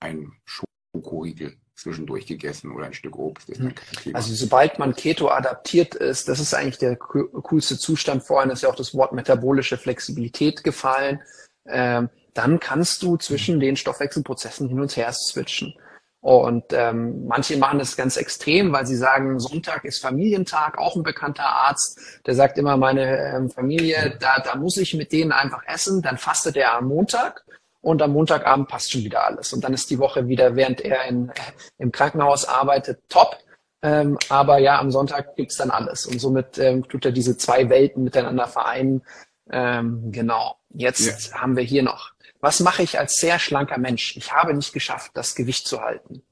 [0.00, 3.48] ein Schokoriegel zwischendurch gegessen oder ein Stück Obst.
[3.48, 8.24] Ist dann kein Also sobald man Keto adaptiert ist, das ist eigentlich der coolste Zustand.
[8.24, 11.20] Vorhin ist ja auch das Wort metabolische Flexibilität gefallen.
[11.66, 15.74] Ähm, dann kannst du zwischen den Stoffwechselprozessen hin und her switchen.
[16.20, 21.04] Und ähm, manche machen das ganz extrem, weil sie sagen, Sonntag ist Familientag, auch ein
[21.04, 25.62] bekannter Arzt, der sagt immer, meine ähm, Familie, da, da muss ich mit denen einfach
[25.66, 27.44] essen, dann fastet er am Montag
[27.80, 29.52] und am Montagabend passt schon wieder alles.
[29.52, 31.32] Und dann ist die Woche wieder, während er in,
[31.78, 33.36] im Krankenhaus arbeitet, top.
[33.80, 36.06] Ähm, aber ja, am Sonntag gibt's dann alles.
[36.06, 39.02] Und somit ähm, tut er diese zwei Welten miteinander vereinen.
[39.50, 40.56] Ähm, genau.
[40.70, 41.40] Jetzt ja.
[41.40, 42.12] haben wir hier noch.
[42.40, 44.16] Was mache ich als sehr schlanker Mensch?
[44.16, 46.22] Ich habe nicht geschafft, das Gewicht zu halten.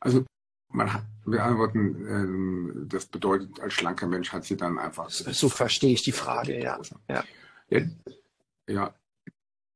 [0.00, 0.24] Also
[0.68, 5.10] man hat, wir antworten, ähm, das bedeutet, als schlanker Mensch hat sie dann einfach.
[5.10, 6.78] So verstehe ich die Frage, ja.
[7.08, 7.24] ja.
[7.70, 7.82] ja.
[8.68, 8.94] Ja,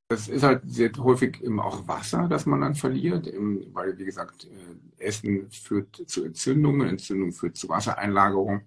[0.09, 3.27] das ist halt sehr häufig eben auch Wasser, das man dann verliert,
[3.73, 8.63] weil, wie gesagt, äh, Essen führt zu Entzündungen, Entzündung führt zu Wassereinlagerung.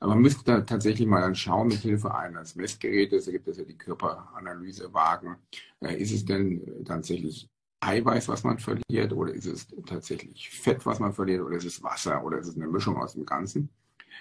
[0.00, 3.58] Aber man müsste da tatsächlich mal dann schauen, mit Hilfe eines Messgerätes, da gibt es
[3.58, 5.36] ja die Körperanalysewagen,
[5.80, 7.48] äh, ist es denn tatsächlich
[7.80, 11.82] Eiweiß, was man verliert, oder ist es tatsächlich Fett, was man verliert, oder ist es
[11.82, 13.70] Wasser, oder ist es eine Mischung aus dem Ganzen?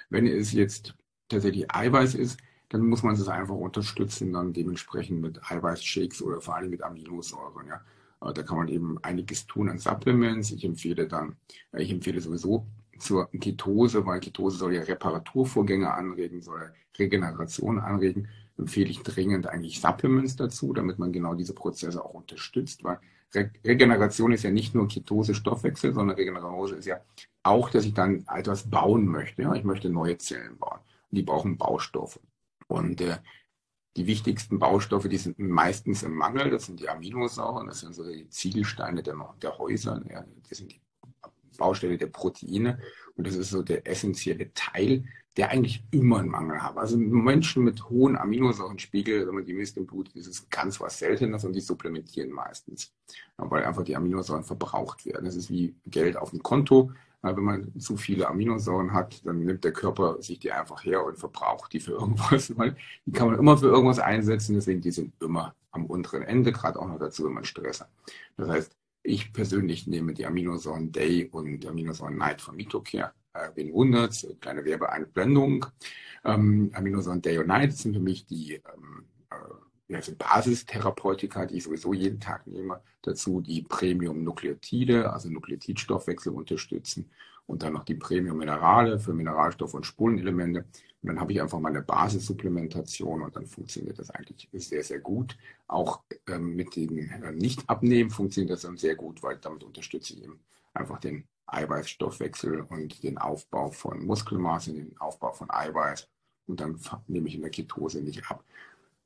[0.09, 0.95] Wenn es jetzt
[1.29, 2.39] tatsächlich Eiweiß ist,
[2.69, 7.67] dann muss man es einfach unterstützen, dann dementsprechend mit Eiweißshakes oder vor allem mit Aminosäuren.
[7.67, 7.81] Ja.
[8.33, 10.51] Da kann man eben einiges tun an Supplements.
[10.51, 11.35] Ich empfehle dann,
[11.73, 12.65] äh, ich empfehle sowieso
[12.97, 19.81] zur Ketose, weil Ketose soll ja Reparaturvorgänge anregen, soll Regeneration anregen, empfehle ich dringend eigentlich
[19.81, 22.99] Supplements dazu, damit man genau diese Prozesse auch unterstützt, weil
[23.33, 27.01] Re Regeneration ist ja nicht nur Ketose-Stoffwechsel, sondern Regeneration ist ja
[27.43, 29.41] auch, dass ich dann etwas bauen möchte.
[29.41, 29.53] Ja?
[29.55, 30.79] Ich möchte neue Zellen bauen.
[31.11, 32.19] Und die brauchen Baustoffe.
[32.67, 33.17] Und äh,
[33.95, 36.49] die wichtigsten Baustoffe, die sind meistens im Mangel.
[36.49, 40.71] Das sind die Aminosäuren, das sind so die Ziegelsteine der, der Häuser, ja, das sind
[40.71, 40.81] die
[41.57, 42.79] Baustelle der Proteine.
[43.15, 45.05] Und das ist so der essentielle Teil,
[45.37, 46.77] der eigentlich immer einen Mangel hat.
[46.77, 50.97] Also Menschen mit hohen Aminosäurenspiegel, wenn man die misst im Blut, ist es ganz was
[50.97, 52.93] Seltenes und die supplementieren meistens,
[53.37, 55.25] weil einfach die Aminosäuren verbraucht werden.
[55.25, 56.91] Das ist wie Geld auf dem Konto.
[57.25, 61.17] Wenn man zu viele Aminosäuren hat, dann nimmt der Körper sich die einfach her und
[61.17, 62.55] verbraucht die für irgendwas.
[62.57, 66.51] Weil die kann man immer für irgendwas einsetzen, deswegen die sind immer am unteren Ende,
[66.51, 67.89] gerade auch noch dazu, wenn man Stress hat.
[68.37, 73.13] Das heißt, ich persönlich nehme die Aminosäuren Day und Aminosäuren Night von Mitocare.
[73.33, 74.25] Äh, wen wundert's?
[74.41, 75.65] Kleine Werbeeinblendung.
[76.23, 79.35] Ähm, Aminosäuren Day und Night sind für mich die ähm, äh,
[79.87, 82.81] sind Basistherapeutika, die ich sowieso jeden Tag nehme.
[83.01, 87.11] Dazu die Premium-Nukleotide, also Nukleotidstoffwechsel unterstützen.
[87.47, 90.65] Und dann noch die Premium-Minerale für Mineralstoffe und Spurenelemente.
[91.01, 95.37] Und dann habe ich einfach meine Basissupplementation und dann funktioniert das eigentlich sehr, sehr gut.
[95.67, 100.23] Auch ähm, mit dem äh, Nicht-Abnehmen funktioniert das dann sehr gut, weil damit unterstütze ich
[100.23, 100.39] eben
[100.73, 106.07] einfach den Eiweißstoffwechsel und den Aufbau von Muskelmasse, den Aufbau von Eiweiß.
[106.47, 108.43] Und dann nehme ich in der Ketose nicht ab.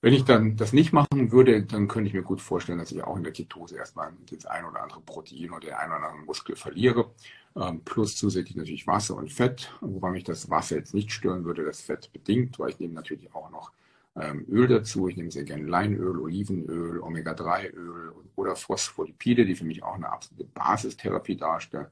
[0.02, 3.04] Wenn ich dann das nicht machen würde, dann könnte ich mir gut vorstellen, dass ich
[3.04, 6.26] auch in der Ketose erstmal das ein oder andere Protein oder den ein oder anderen
[6.26, 7.12] Muskel verliere.
[7.56, 11.66] Ähm, plus zusätzlich natürlich Wasser und Fett, wobei mich das Wasser jetzt nicht stören würde,
[11.66, 13.72] das Fett bedingt, weil ich nehme natürlich auch noch
[14.16, 15.10] ähm, Öl dazu.
[15.10, 20.46] Ich nehme sehr gerne Leinöl, Olivenöl, Omega-3-Öl oder Phospholipide, die für mich auch eine absolute
[20.46, 21.88] Basistherapie darstellen.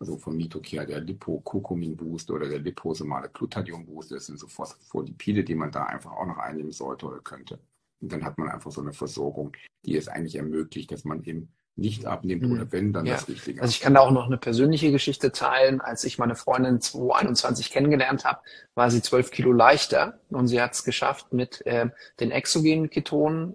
[0.00, 4.12] Also von Mitocare, der Lipokurkumin-Boost oder der liposomale Glutathion-Boost.
[4.12, 7.60] Das sind so Phospholipide, die man da einfach auch noch einnehmen sollte oder könnte.
[8.00, 9.52] Und dann hat man einfach so eine Versorgung,
[9.84, 12.52] die es eigentlich ermöglicht, dass man eben nicht abnimmt mhm.
[12.52, 13.14] oder wenn, dann ja.
[13.14, 13.60] das Richtige.
[13.60, 15.82] Also ich kann da auch noch eine persönliche Geschichte teilen.
[15.82, 18.40] Als ich meine Freundin 2021 kennengelernt habe,
[18.74, 21.90] war sie zwölf Kilo leichter und sie hat es geschafft mit äh,
[22.20, 23.54] den exogenen Ketonen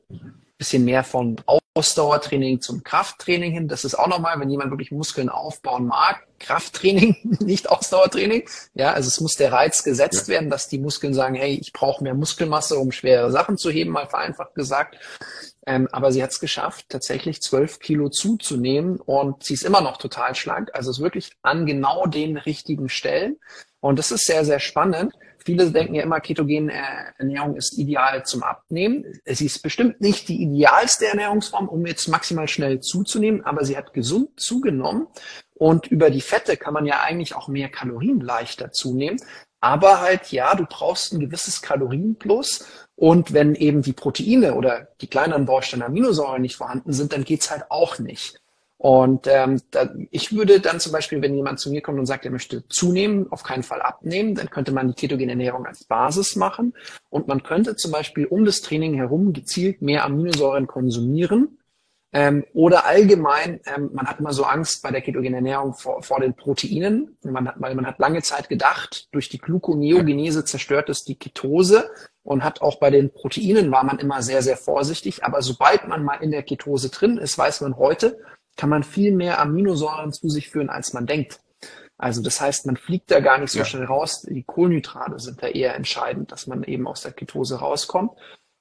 [0.57, 1.37] bisschen mehr von
[1.75, 3.67] Ausdauertraining zum Krafttraining hin.
[3.67, 8.47] Das ist auch nochmal, wenn jemand wirklich Muskeln aufbauen mag, Krafttraining, nicht Ausdauertraining.
[8.73, 10.35] Ja, also es muss der Reiz gesetzt ja.
[10.35, 13.91] werden, dass die Muskeln sagen, hey, ich brauche mehr Muskelmasse, um schwere Sachen zu heben,
[13.91, 14.97] mal vereinfacht gesagt.
[15.67, 19.97] Ähm, aber sie hat es geschafft, tatsächlich zwölf Kilo zuzunehmen und sie ist immer noch
[19.97, 20.69] total schlank.
[20.73, 23.37] Also es ist wirklich an genau den richtigen Stellen.
[23.81, 25.13] Und das ist sehr, sehr spannend.
[25.45, 26.73] Viele denken ja immer, ketogene
[27.19, 29.05] Ernährung ist ideal zum Abnehmen.
[29.25, 33.93] Sie ist bestimmt nicht die idealste Ernährungsform, um jetzt maximal schnell zuzunehmen, aber sie hat
[33.93, 35.05] gesund zugenommen.
[35.53, 39.19] Und über die Fette kann man ja eigentlich auch mehr Kalorien leichter zunehmen.
[39.61, 42.65] Aber halt, ja, du brauchst ein gewisses Kalorienplus.
[42.95, 47.51] Und wenn eben die Proteine oder die kleineren Bausteine Aminosäuren nicht vorhanden sind, dann geht's
[47.51, 48.41] halt auch nicht.
[48.77, 52.25] Und ähm, da, ich würde dann zum Beispiel, wenn jemand zu mir kommt und sagt,
[52.25, 56.35] er möchte zunehmen, auf keinen Fall abnehmen, dann könnte man die ketogene Ernährung als Basis
[56.35, 56.73] machen.
[57.09, 61.57] Und man könnte zum Beispiel um das Training herum gezielt mehr Aminosäuren konsumieren.
[62.11, 66.19] Ähm, oder allgemein, ähm, man hat immer so Angst bei der ketogenen Ernährung vor, vor
[66.21, 67.17] den Proteinen.
[67.23, 71.89] Man hat, man hat lange Zeit gedacht, durch die Gluconeogenese zerstört es die Ketose
[72.23, 75.25] und hat auch bei den Proteinen war man immer sehr, sehr vorsichtig.
[75.25, 78.17] Aber sobald man mal in der Ketose drin ist, weiß man heute,
[78.55, 81.39] kann man viel mehr Aminosäuren zu sich führen, als man denkt.
[81.97, 83.65] Also das heißt, man fliegt da gar nicht so ja.
[83.65, 84.21] schnell raus.
[84.23, 88.11] Die Kohlenhydrate sind da eher entscheidend, dass man eben aus der Ketose rauskommt.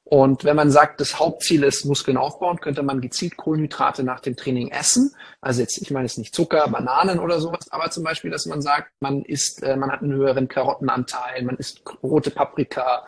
[0.06, 4.36] Und wenn man sagt, das Hauptziel ist Muskeln aufbauen, könnte man gezielt Kohlenhydrate nach dem
[4.36, 5.14] Training essen.
[5.40, 8.60] Also jetzt, ich meine jetzt nicht Zucker, Bananen oder sowas, aber zum Beispiel, dass man
[8.60, 13.06] sagt, man isst, äh, man hat einen höheren Karottenanteil, man isst rote Paprika,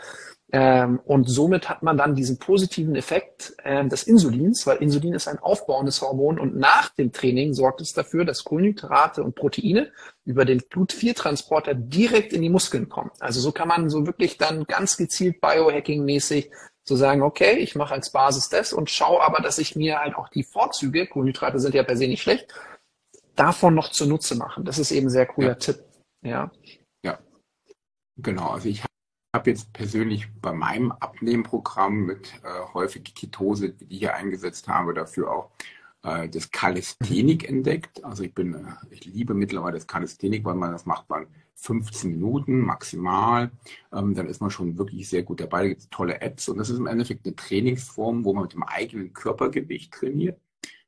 [0.53, 5.27] ähm, und somit hat man dann diesen positiven Effekt äh, des Insulins, weil Insulin ist
[5.27, 9.91] ein aufbauendes Hormon und nach dem Training sorgt es dafür, dass Kohlenhydrate und Proteine
[10.25, 13.11] über den Blut-4-Transporter direkt in die Muskeln kommen.
[13.19, 16.51] Also so kann man so wirklich dann ganz gezielt Biohacking-mäßig
[16.85, 19.99] zu so sagen, okay, ich mache als Basis das und schaue aber, dass ich mir
[19.99, 22.55] halt auch die Vorzüge, Kohlenhydrate sind ja per se nicht schlecht,
[23.35, 24.65] davon noch zunutze machen.
[24.65, 25.55] Das ist eben ein sehr cooler ja.
[25.57, 25.83] Tipp.
[26.23, 26.53] Ja.
[27.03, 27.19] Ja.
[28.17, 28.51] Genau.
[28.51, 28.85] Also ich
[29.37, 34.95] habe jetzt persönlich bei meinem Abnehmprogramm mit äh, häufig Ketose, die ich hier eingesetzt habe,
[34.95, 35.51] dafür auch
[36.03, 38.03] äh, das Kalisthenik entdeckt.
[38.03, 41.27] Also ich bin, äh, ich liebe mittlerweile das Kalisthenik, weil man das macht man
[41.57, 43.51] 15 Minuten maximal.
[43.93, 45.63] Ähm, dann ist man schon wirklich sehr gut dabei.
[45.63, 48.55] Da gibt es tolle Apps und das ist im Endeffekt eine Trainingsform, wo man mit
[48.55, 50.41] dem eigenen Körpergewicht trainiert.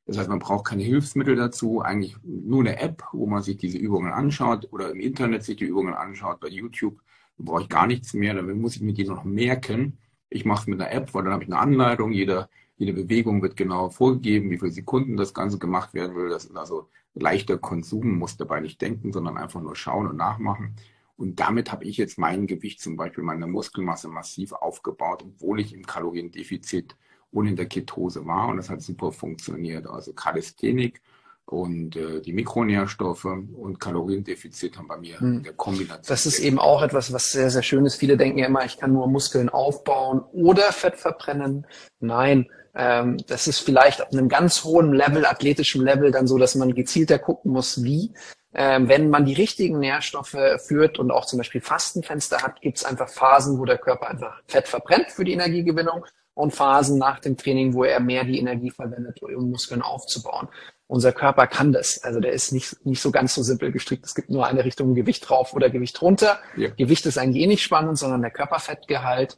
[0.07, 3.77] Das heißt, man braucht keine Hilfsmittel dazu, eigentlich nur eine App, wo man sich diese
[3.77, 6.99] Übungen anschaut oder im Internet sich die Übungen anschaut, bei YouTube
[7.45, 9.97] brauche ich gar nichts mehr, dann muss ich mir die noch merken.
[10.29, 13.41] Ich mache es mit einer App, weil dann habe ich eine Anleitung, jede, jede Bewegung
[13.41, 16.29] wird genau vorgegeben, wie viele Sekunden das Ganze gemacht werden will.
[16.29, 20.75] Das ist also leichter Konsum, muss dabei nicht denken, sondern einfach nur schauen und nachmachen.
[21.17, 25.73] Und damit habe ich jetzt mein Gewicht, zum Beispiel meine Muskelmasse massiv aufgebaut, obwohl ich
[25.73, 26.95] im Kaloriendefizit
[27.31, 28.47] und in der Ketose war.
[28.47, 29.87] Und das hat super funktioniert.
[29.87, 31.01] Also Kalisthenik
[31.49, 35.37] und äh, die Mikronährstoffe und Kaloriendefizit haben bei mir hm.
[35.37, 36.05] in der Kombination.
[36.07, 37.95] Das ist eben auch etwas, was sehr, sehr schön ist.
[37.95, 41.65] Viele denken ja immer, ich kann nur Muskeln aufbauen oder Fett verbrennen.
[41.99, 46.53] Nein, ähm, das ist vielleicht auf einem ganz hohen Level, athletischem Level, dann so, dass
[46.53, 48.13] man gezielter gucken muss, wie.
[48.53, 52.85] Ähm, wenn man die richtigen Nährstoffe führt und auch zum Beispiel Fastenfenster hat, gibt es
[52.85, 57.37] einfach Phasen, wo der Körper einfach Fett verbrennt für die Energiegewinnung und Phasen nach dem
[57.37, 60.47] Training, wo er mehr die Energie verwendet, um Muskeln aufzubauen
[60.89, 62.03] unser Körper kann das.
[62.03, 64.05] Also der ist nicht, nicht so ganz so simpel gestrickt.
[64.05, 66.39] Es gibt nur eine Richtung Gewicht drauf oder Gewicht runter.
[66.57, 66.69] Ja.
[66.69, 69.37] Gewicht ist eigentlich eh nicht spannend, sondern der Körperfettgehalt.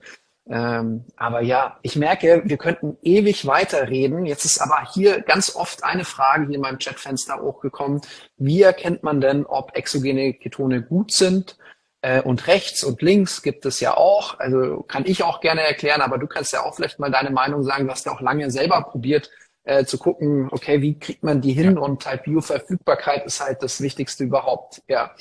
[0.49, 4.25] Ähm, aber ja, ich merke, wir könnten ewig weiterreden.
[4.25, 7.99] Jetzt ist aber hier ganz oft eine Frage hier in meinem Chatfenster hochgekommen.
[8.37, 11.57] Wie erkennt man denn, ob exogene Ketone gut sind?
[11.99, 14.39] Äh, und rechts und links gibt es ja auch.
[14.39, 17.63] Also kann ich auch gerne erklären, aber du kannst ja auch vielleicht mal deine Meinung
[17.63, 17.87] sagen.
[17.87, 19.29] Du hast ja auch lange selber probiert,
[19.63, 21.75] äh, zu gucken, okay, wie kriegt man die hin?
[21.75, 21.81] Ja.
[21.81, 25.15] Und halt Bioverfügbarkeit ist halt das Wichtigste überhaupt, ja.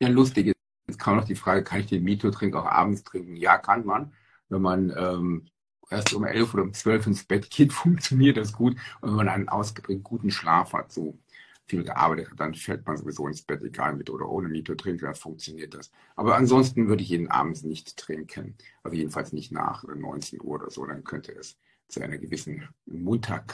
[0.00, 0.54] Ja, lustig.
[0.86, 3.36] Jetzt kam noch die Frage, kann ich den Mito-Trink auch abends trinken?
[3.36, 4.12] Ja, kann man.
[4.48, 5.48] Wenn man ähm,
[5.90, 8.76] erst um elf oder um zwölf ins Bett geht, funktioniert das gut.
[9.00, 11.18] Und wenn man einen ausgeprägt guten Schlaf hat, so
[11.66, 15.14] viel gearbeitet hat, dann fällt man sowieso ins Bett, egal mit oder ohne Mito-Trink, dann
[15.14, 15.90] funktioniert das.
[16.16, 18.54] Aber ansonsten würde ich ihn abends nicht trinken.
[18.82, 21.56] Also jedenfalls nicht nach 19 Uhr oder so, dann könnte es
[21.88, 23.44] zu einer gewissen Munter,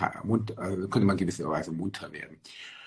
[0.57, 2.39] also könnte man gewisserweise munter werden.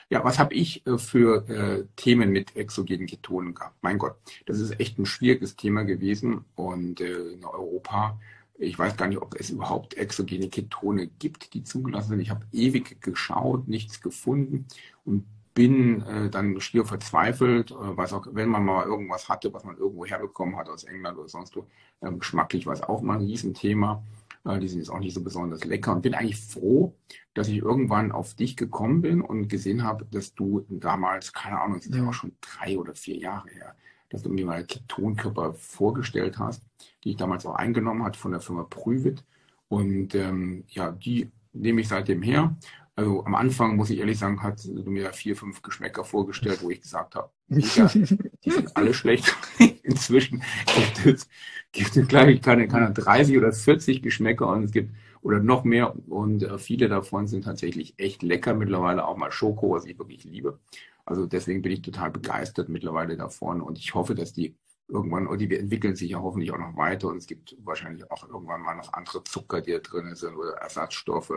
[0.09, 3.77] Ja, was habe ich äh, für äh, Themen mit exogenen Ketonen gehabt?
[3.81, 4.15] Mein Gott,
[4.45, 8.19] das ist echt ein schwieriges Thema gewesen und äh, in Europa
[8.57, 12.19] ich weiß gar nicht, ob es überhaupt exogene Ketone gibt, die zugelassen sind.
[12.19, 14.67] Ich habe ewig geschaut, nichts gefunden
[15.05, 19.63] und bin äh, dann schier verzweifelt, äh, was auch, wenn man mal irgendwas hatte, was
[19.63, 21.67] man irgendwo herbekommen hat aus England oder sonst wo,
[22.01, 24.03] äh, geschmacklich war es auch mal ein Riesenthema.
[24.45, 26.95] Äh, die sind jetzt auch nicht so besonders lecker und bin eigentlich froh,
[27.33, 31.77] dass ich irgendwann auf dich gekommen bin und gesehen habe, dass du damals, keine Ahnung,
[31.77, 33.75] es ist ja auch schon drei oder vier Jahre her,
[34.13, 36.63] dass du mir mal Ketonkörper vorgestellt hast,
[37.03, 39.25] die ich damals auch eingenommen hat von der Firma Prüvit.
[39.67, 42.55] Und ähm, ja, die nehme ich seitdem her
[42.95, 46.69] also am Anfang, muss ich ehrlich sagen, hat du mir vier, fünf Geschmäcker vorgestellt, wo
[46.69, 49.35] ich gesagt habe, die sind alle schlecht.
[49.83, 50.43] Inzwischen
[50.75, 51.27] gibt es,
[51.71, 55.63] gibt es glaube ich, keine, keine 30 oder 40 Geschmäcker und es gibt oder noch
[55.63, 58.53] mehr und äh, viele davon sind tatsächlich echt lecker.
[58.53, 60.59] Mittlerweile auch mal Schoko, was ich wirklich liebe.
[61.05, 64.55] Also deswegen bin ich total begeistert mittlerweile davon und ich hoffe, dass die
[64.87, 68.27] irgendwann, und die entwickeln sich ja hoffentlich auch noch weiter und es gibt wahrscheinlich auch
[68.27, 71.33] irgendwann mal noch andere Zucker, die da drin sind oder Ersatzstoffe,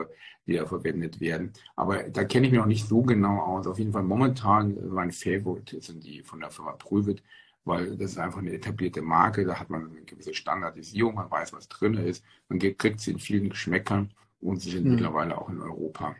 [0.46, 1.52] die da verwendet werden.
[1.74, 3.66] Aber da kenne ich mich noch nicht so genau aus.
[3.66, 7.22] Auf jeden Fall momentan mein Favorite sind die von der Firma Prüvit,
[7.64, 11.52] weil das ist einfach eine etablierte Marke, da hat man eine gewisse Standardisierung, man weiß,
[11.52, 14.92] was drin ist, man kriegt sie in vielen Geschmäckern und sie sind mhm.
[14.92, 16.14] mittlerweile auch in Europa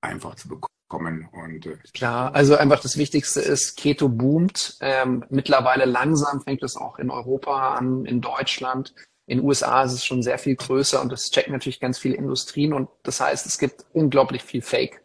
[0.00, 1.26] einfach zu bekommen kommen.
[1.32, 4.76] Und, äh, Klar, also einfach das Wichtigste ist, Keto boomt.
[4.82, 8.94] Ähm, mittlerweile langsam fängt es auch in Europa an, in Deutschland.
[9.26, 12.16] In den USA ist es schon sehr viel größer und das checken natürlich ganz viele
[12.16, 15.00] Industrien und das heißt, es gibt unglaublich viel Fake.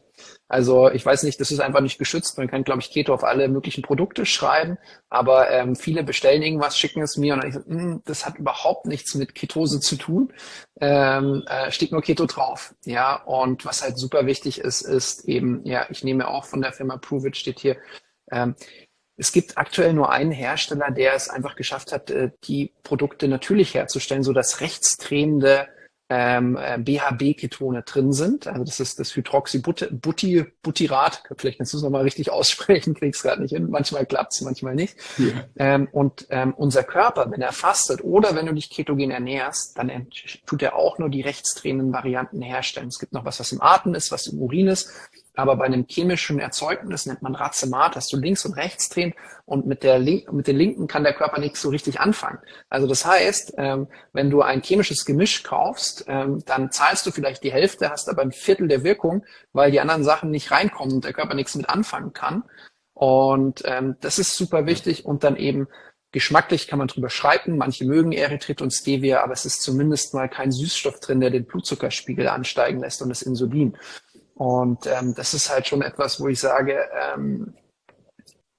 [0.48, 2.38] Also ich weiß nicht, das ist einfach nicht geschützt.
[2.38, 4.78] Man kann, glaube ich, Keto auf alle möglichen Produkte schreiben,
[5.10, 8.38] aber ähm, viele bestellen irgendwas, schicken es mir und dann ich so, hm, das hat
[8.38, 10.32] überhaupt nichts mit Ketose zu tun.
[10.80, 12.76] Ähm, äh, steht nur Keto drauf.
[12.86, 16.74] Ja, und was halt super wichtig ist, ist eben, ja, ich nehme auch von der
[16.74, 17.78] Firma Prove It, steht hier,
[18.32, 18.56] ähm,
[19.18, 23.74] es gibt aktuell nur einen Hersteller, der es einfach geschafft hat, äh, die Produkte natürlich
[23.74, 25.68] herzustellen, so dass rechtsdrehende
[26.10, 28.48] ähm, äh, BHB-Ketone drin sind.
[28.48, 31.24] Also das ist das Hydroxybutyrat.
[31.38, 33.70] Vielleicht kannst du es nochmal richtig aussprechen, kriegst gerade nicht hin.
[33.70, 34.96] Manchmal klappt's, manchmal nicht.
[35.18, 35.46] Ja.
[35.58, 40.08] Ähm, und ähm, unser Körper, wenn er fastet oder wenn du dich ketogen ernährst, dann
[40.46, 42.90] tut er auch nur die rechtsdrehenden Varianten herstellen.
[42.90, 44.92] Es gibt noch was, was im Atem ist, was im Urin ist.
[45.36, 49.14] Aber bei einem chemischen Erzeugnis nennt man Racemat, dass du links und rechts drehen
[49.46, 52.40] und mit der Link mit den Linken kann der Körper nichts so richtig anfangen.
[52.70, 57.44] Also das heißt, ähm, wenn du ein chemisches Gemisch kaufst, ähm, dann zahlst du vielleicht
[57.44, 61.06] die Hälfte, hast aber ein Viertel der Wirkung, weil die anderen Sachen nicht reinkommen und
[61.06, 62.44] der Körper nichts mit anfangen kann.
[62.94, 65.68] Und ähm, das ist super wichtig und dann eben
[66.16, 67.58] Geschmacklich kann man drüber schreiben.
[67.58, 71.44] Manche mögen Erythrit und Stevia, aber es ist zumindest mal kein Süßstoff drin, der den
[71.44, 73.76] Blutzuckerspiegel ansteigen lässt und das Insulin.
[74.36, 77.56] Und ähm, das ist halt schon etwas, wo ich sage, ähm,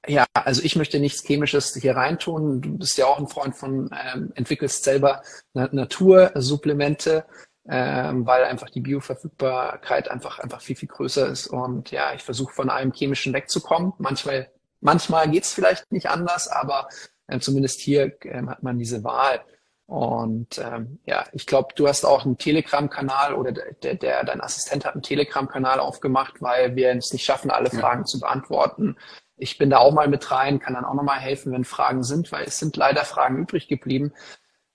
[0.08, 2.60] ja, also ich möchte nichts Chemisches hier reintun.
[2.62, 5.22] Du bist ja auch ein Freund von, ähm, entwickelst selber
[5.52, 7.26] Natursupplemente,
[7.68, 11.48] ähm, weil einfach die Bioverfügbarkeit einfach einfach viel viel größer ist.
[11.48, 13.92] Und ja, ich versuche von allem Chemischen wegzukommen.
[13.98, 14.48] Manchmal
[14.80, 16.88] manchmal geht's vielleicht nicht anders, aber
[17.26, 19.40] äh, zumindest hier ähm, hat man diese Wahl.
[19.86, 24.84] Und ähm, ja, ich glaube, du hast auch einen Telegram-Kanal oder der, der, dein Assistent
[24.84, 27.78] hat einen Telegram-Kanal aufgemacht, weil wir es nicht schaffen, alle ja.
[27.78, 28.96] Fragen zu beantworten.
[29.36, 32.32] Ich bin da auch mal mit rein, kann dann auch nochmal helfen, wenn Fragen sind,
[32.32, 34.12] weil es sind leider Fragen übrig geblieben.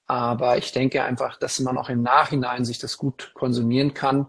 [0.06, 4.28] Aber ich denke einfach, dass man auch im Nachhinein sich das gut konsumieren kann.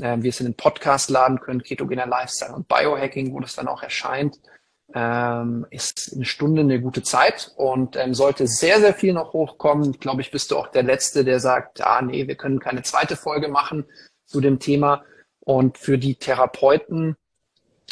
[0.00, 3.68] Äh, wir es in den Podcast laden können, Ketogener Lifestyle und Biohacking, wo das dann
[3.68, 4.40] auch erscheint
[4.92, 9.92] ähm, ist eine Stunde eine gute Zeit und ähm, sollte sehr, sehr viel noch hochkommen.
[9.98, 13.16] Glaube ich, bist du auch der Letzte, der sagt, ah nee, wir können keine zweite
[13.16, 13.86] Folge machen
[14.26, 15.04] zu dem Thema.
[15.40, 17.16] Und für die Therapeuten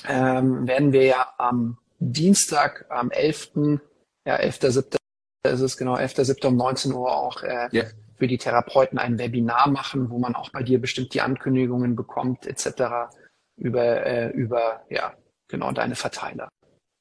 [0.09, 3.81] ähm, werden wir ja am Dienstag, am 11.,
[4.25, 4.97] ja, 11.7.
[5.45, 6.47] ist es genau, 11.7.
[6.47, 7.87] um 19 Uhr auch äh, yeah.
[8.17, 12.47] für die Therapeuten ein Webinar machen, wo man auch bei dir bestimmt die Ankündigungen bekommt,
[12.47, 13.13] etc.
[13.57, 15.15] über, äh, über, ja,
[15.49, 16.49] genau, deine Verteiler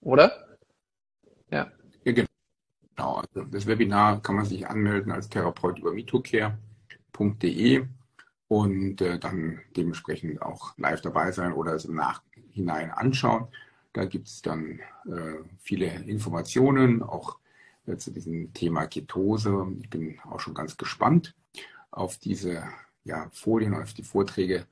[0.02, 0.58] oder?
[1.49, 1.72] Ja.
[2.04, 2.28] ja genau.
[3.16, 7.86] Also das Webinar kann man sich anmelden als Therapeut über mitocare.de
[8.47, 13.47] und äh, dann dementsprechend auch live dabei sein oder es im Nachhinein anschauen.
[13.93, 17.38] Da gibt es dann äh, viele Informationen, auch
[17.86, 19.68] äh, zu diesem Thema Ketose.
[19.82, 21.36] Ich bin auch schon ganz gespannt
[21.91, 22.64] auf diese
[23.04, 24.66] ja, Folien, auf die Vorträge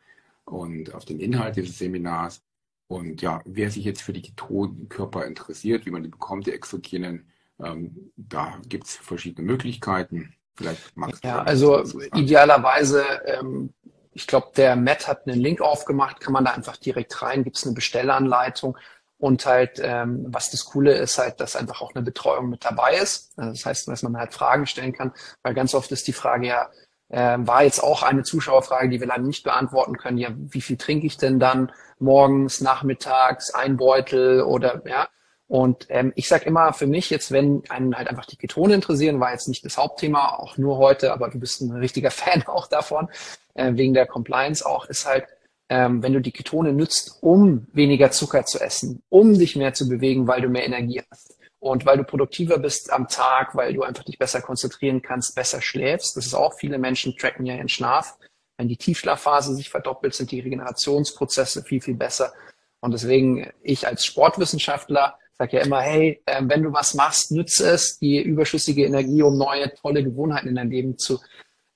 [0.46, 2.42] und auf den Inhalt dieses Seminars.
[2.90, 7.32] Und ja, wer sich jetzt für die Ketonkörper interessiert, wie man die bekommt, die Exogenen,
[7.64, 10.34] ähm, da gibt es verschiedene Möglichkeiten.
[10.56, 11.84] Vielleicht magst Ja, also
[12.16, 13.76] idealerweise, ähm,
[14.12, 17.58] ich glaube, der Matt hat einen Link aufgemacht, kann man da einfach direkt rein, gibt
[17.58, 18.76] es eine Bestellanleitung.
[19.20, 22.96] Und halt, ähm, was das Coole ist, halt, dass einfach auch eine Betreuung mit dabei
[22.98, 23.38] ist.
[23.38, 25.14] Also das heißt, dass man halt Fragen stellen kann,
[25.44, 26.70] weil ganz oft ist die Frage ja,
[27.10, 30.18] äh, war jetzt auch eine Zuschauerfrage, die wir leider nicht beantworten können.
[30.18, 35.08] Ja, wie viel trinke ich denn dann morgens, nachmittags, ein Beutel oder ja.
[35.48, 39.20] Und ähm, ich sage immer für mich jetzt, wenn einen halt einfach die Ketone interessieren,
[39.20, 42.68] war jetzt nicht das Hauptthema, auch nur heute, aber du bist ein richtiger Fan auch
[42.68, 43.10] davon,
[43.56, 45.26] äh, wegen der Compliance auch, ist halt,
[45.70, 49.90] ähm, wenn du die Ketone nützt, um weniger Zucker zu essen, um dich mehr zu
[49.90, 53.84] bewegen, weil du mehr Energie hast und weil du produktiver bist am Tag, weil du
[53.84, 56.16] einfach dich besser konzentrieren kannst, besser schläfst.
[56.16, 58.18] Das ist auch, viele Menschen tracken ja ihren Schlaf.
[58.58, 62.34] Wenn die Tiefschlafphase sich verdoppelt, sind die Regenerationsprozesse viel, viel besser.
[62.80, 67.70] Und deswegen, ich als Sportwissenschaftler sage ja immer, hey, äh, wenn du was machst, nütze
[67.70, 71.20] es, die überschüssige Energie, um neue, tolle Gewohnheiten in dein Leben zu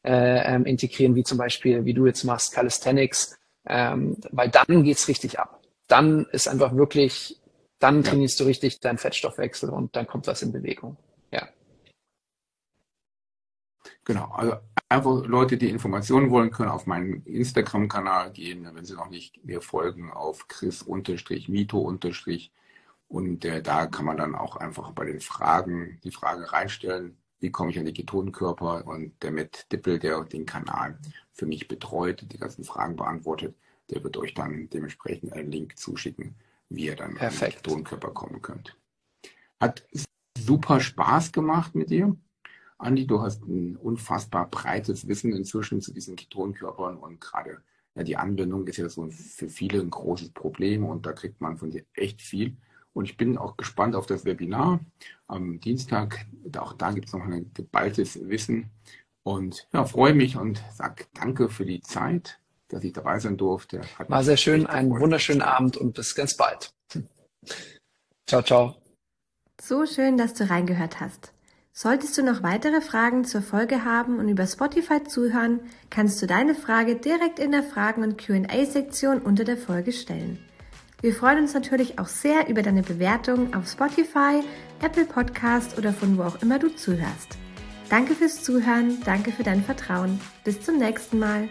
[0.03, 5.07] äh, ähm, integrieren, wie zum Beispiel, wie du jetzt machst, Calisthenics ähm, weil dann geht's
[5.07, 5.61] richtig ab.
[5.88, 7.39] Dann ist einfach wirklich,
[7.84, 10.95] dann trainierst du richtig deinen Fettstoffwechsel und dann kommt was in Bewegung.
[11.31, 11.49] Ja.
[14.05, 14.55] Genau, also
[14.88, 19.61] einfach Leute, die Informationen wollen, können auf meinen Instagram-Kanal gehen, wenn sie noch nicht mir
[19.61, 21.81] folgen, auf chris-mito-
[23.09, 27.51] und äh, da kann man dann auch einfach bei den Fragen die Frage reinstellen, wie
[27.51, 28.88] komme ich an die Ketonkörper?
[28.88, 30.97] Und der Matt Dippel, der den Kanal
[31.34, 33.55] für mich betreut, die ganzen Fragen beantwortet,
[33.89, 36.36] der wird euch dann dementsprechend einen Link zuschicken,
[36.74, 37.43] wie ihr dann Perfekt.
[37.43, 38.78] an den Ketonkörper kommen könnt.
[39.59, 39.86] Hat
[40.38, 42.15] super Spaß gemacht mit dir.
[42.78, 47.61] Andi, du hast ein unfassbar breites Wissen inzwischen zu diesen Ketonkörpern und gerade
[47.95, 51.57] ja, die Anwendung ist ja so für viele ein großes Problem und da kriegt man
[51.57, 52.57] von dir echt viel.
[52.93, 54.80] Und ich bin auch gespannt auf das Webinar
[55.28, 56.26] am Dienstag.
[56.57, 58.71] Auch da gibt es noch ein geballtes Wissen.
[59.24, 62.39] Und ja, freue mich und sage danke für die Zeit,
[62.70, 63.82] dass ich dabei sein durfte.
[63.97, 66.74] Hat War sehr schön, einen wunderschönen Abend und bis ganz bald.
[68.28, 68.76] Ciao, ciao.
[69.61, 71.34] So schön, dass du reingehört hast.
[71.76, 76.53] Solltest du noch weitere Fragen zur Folge haben und über Spotify zuhören, kannst du deine
[76.53, 80.38] Frage direkt in der Fragen- und QA-Sektion unter der Folge stellen.
[81.01, 84.41] Wir freuen uns natürlich auch sehr über deine Bewertung auf Spotify,
[84.82, 87.38] Apple Podcast oder von wo auch immer du zuhörst.
[87.89, 90.22] Danke fürs Zuhören, danke für dein Vertrauen.
[90.43, 91.49] Bis zum nächsten Mal.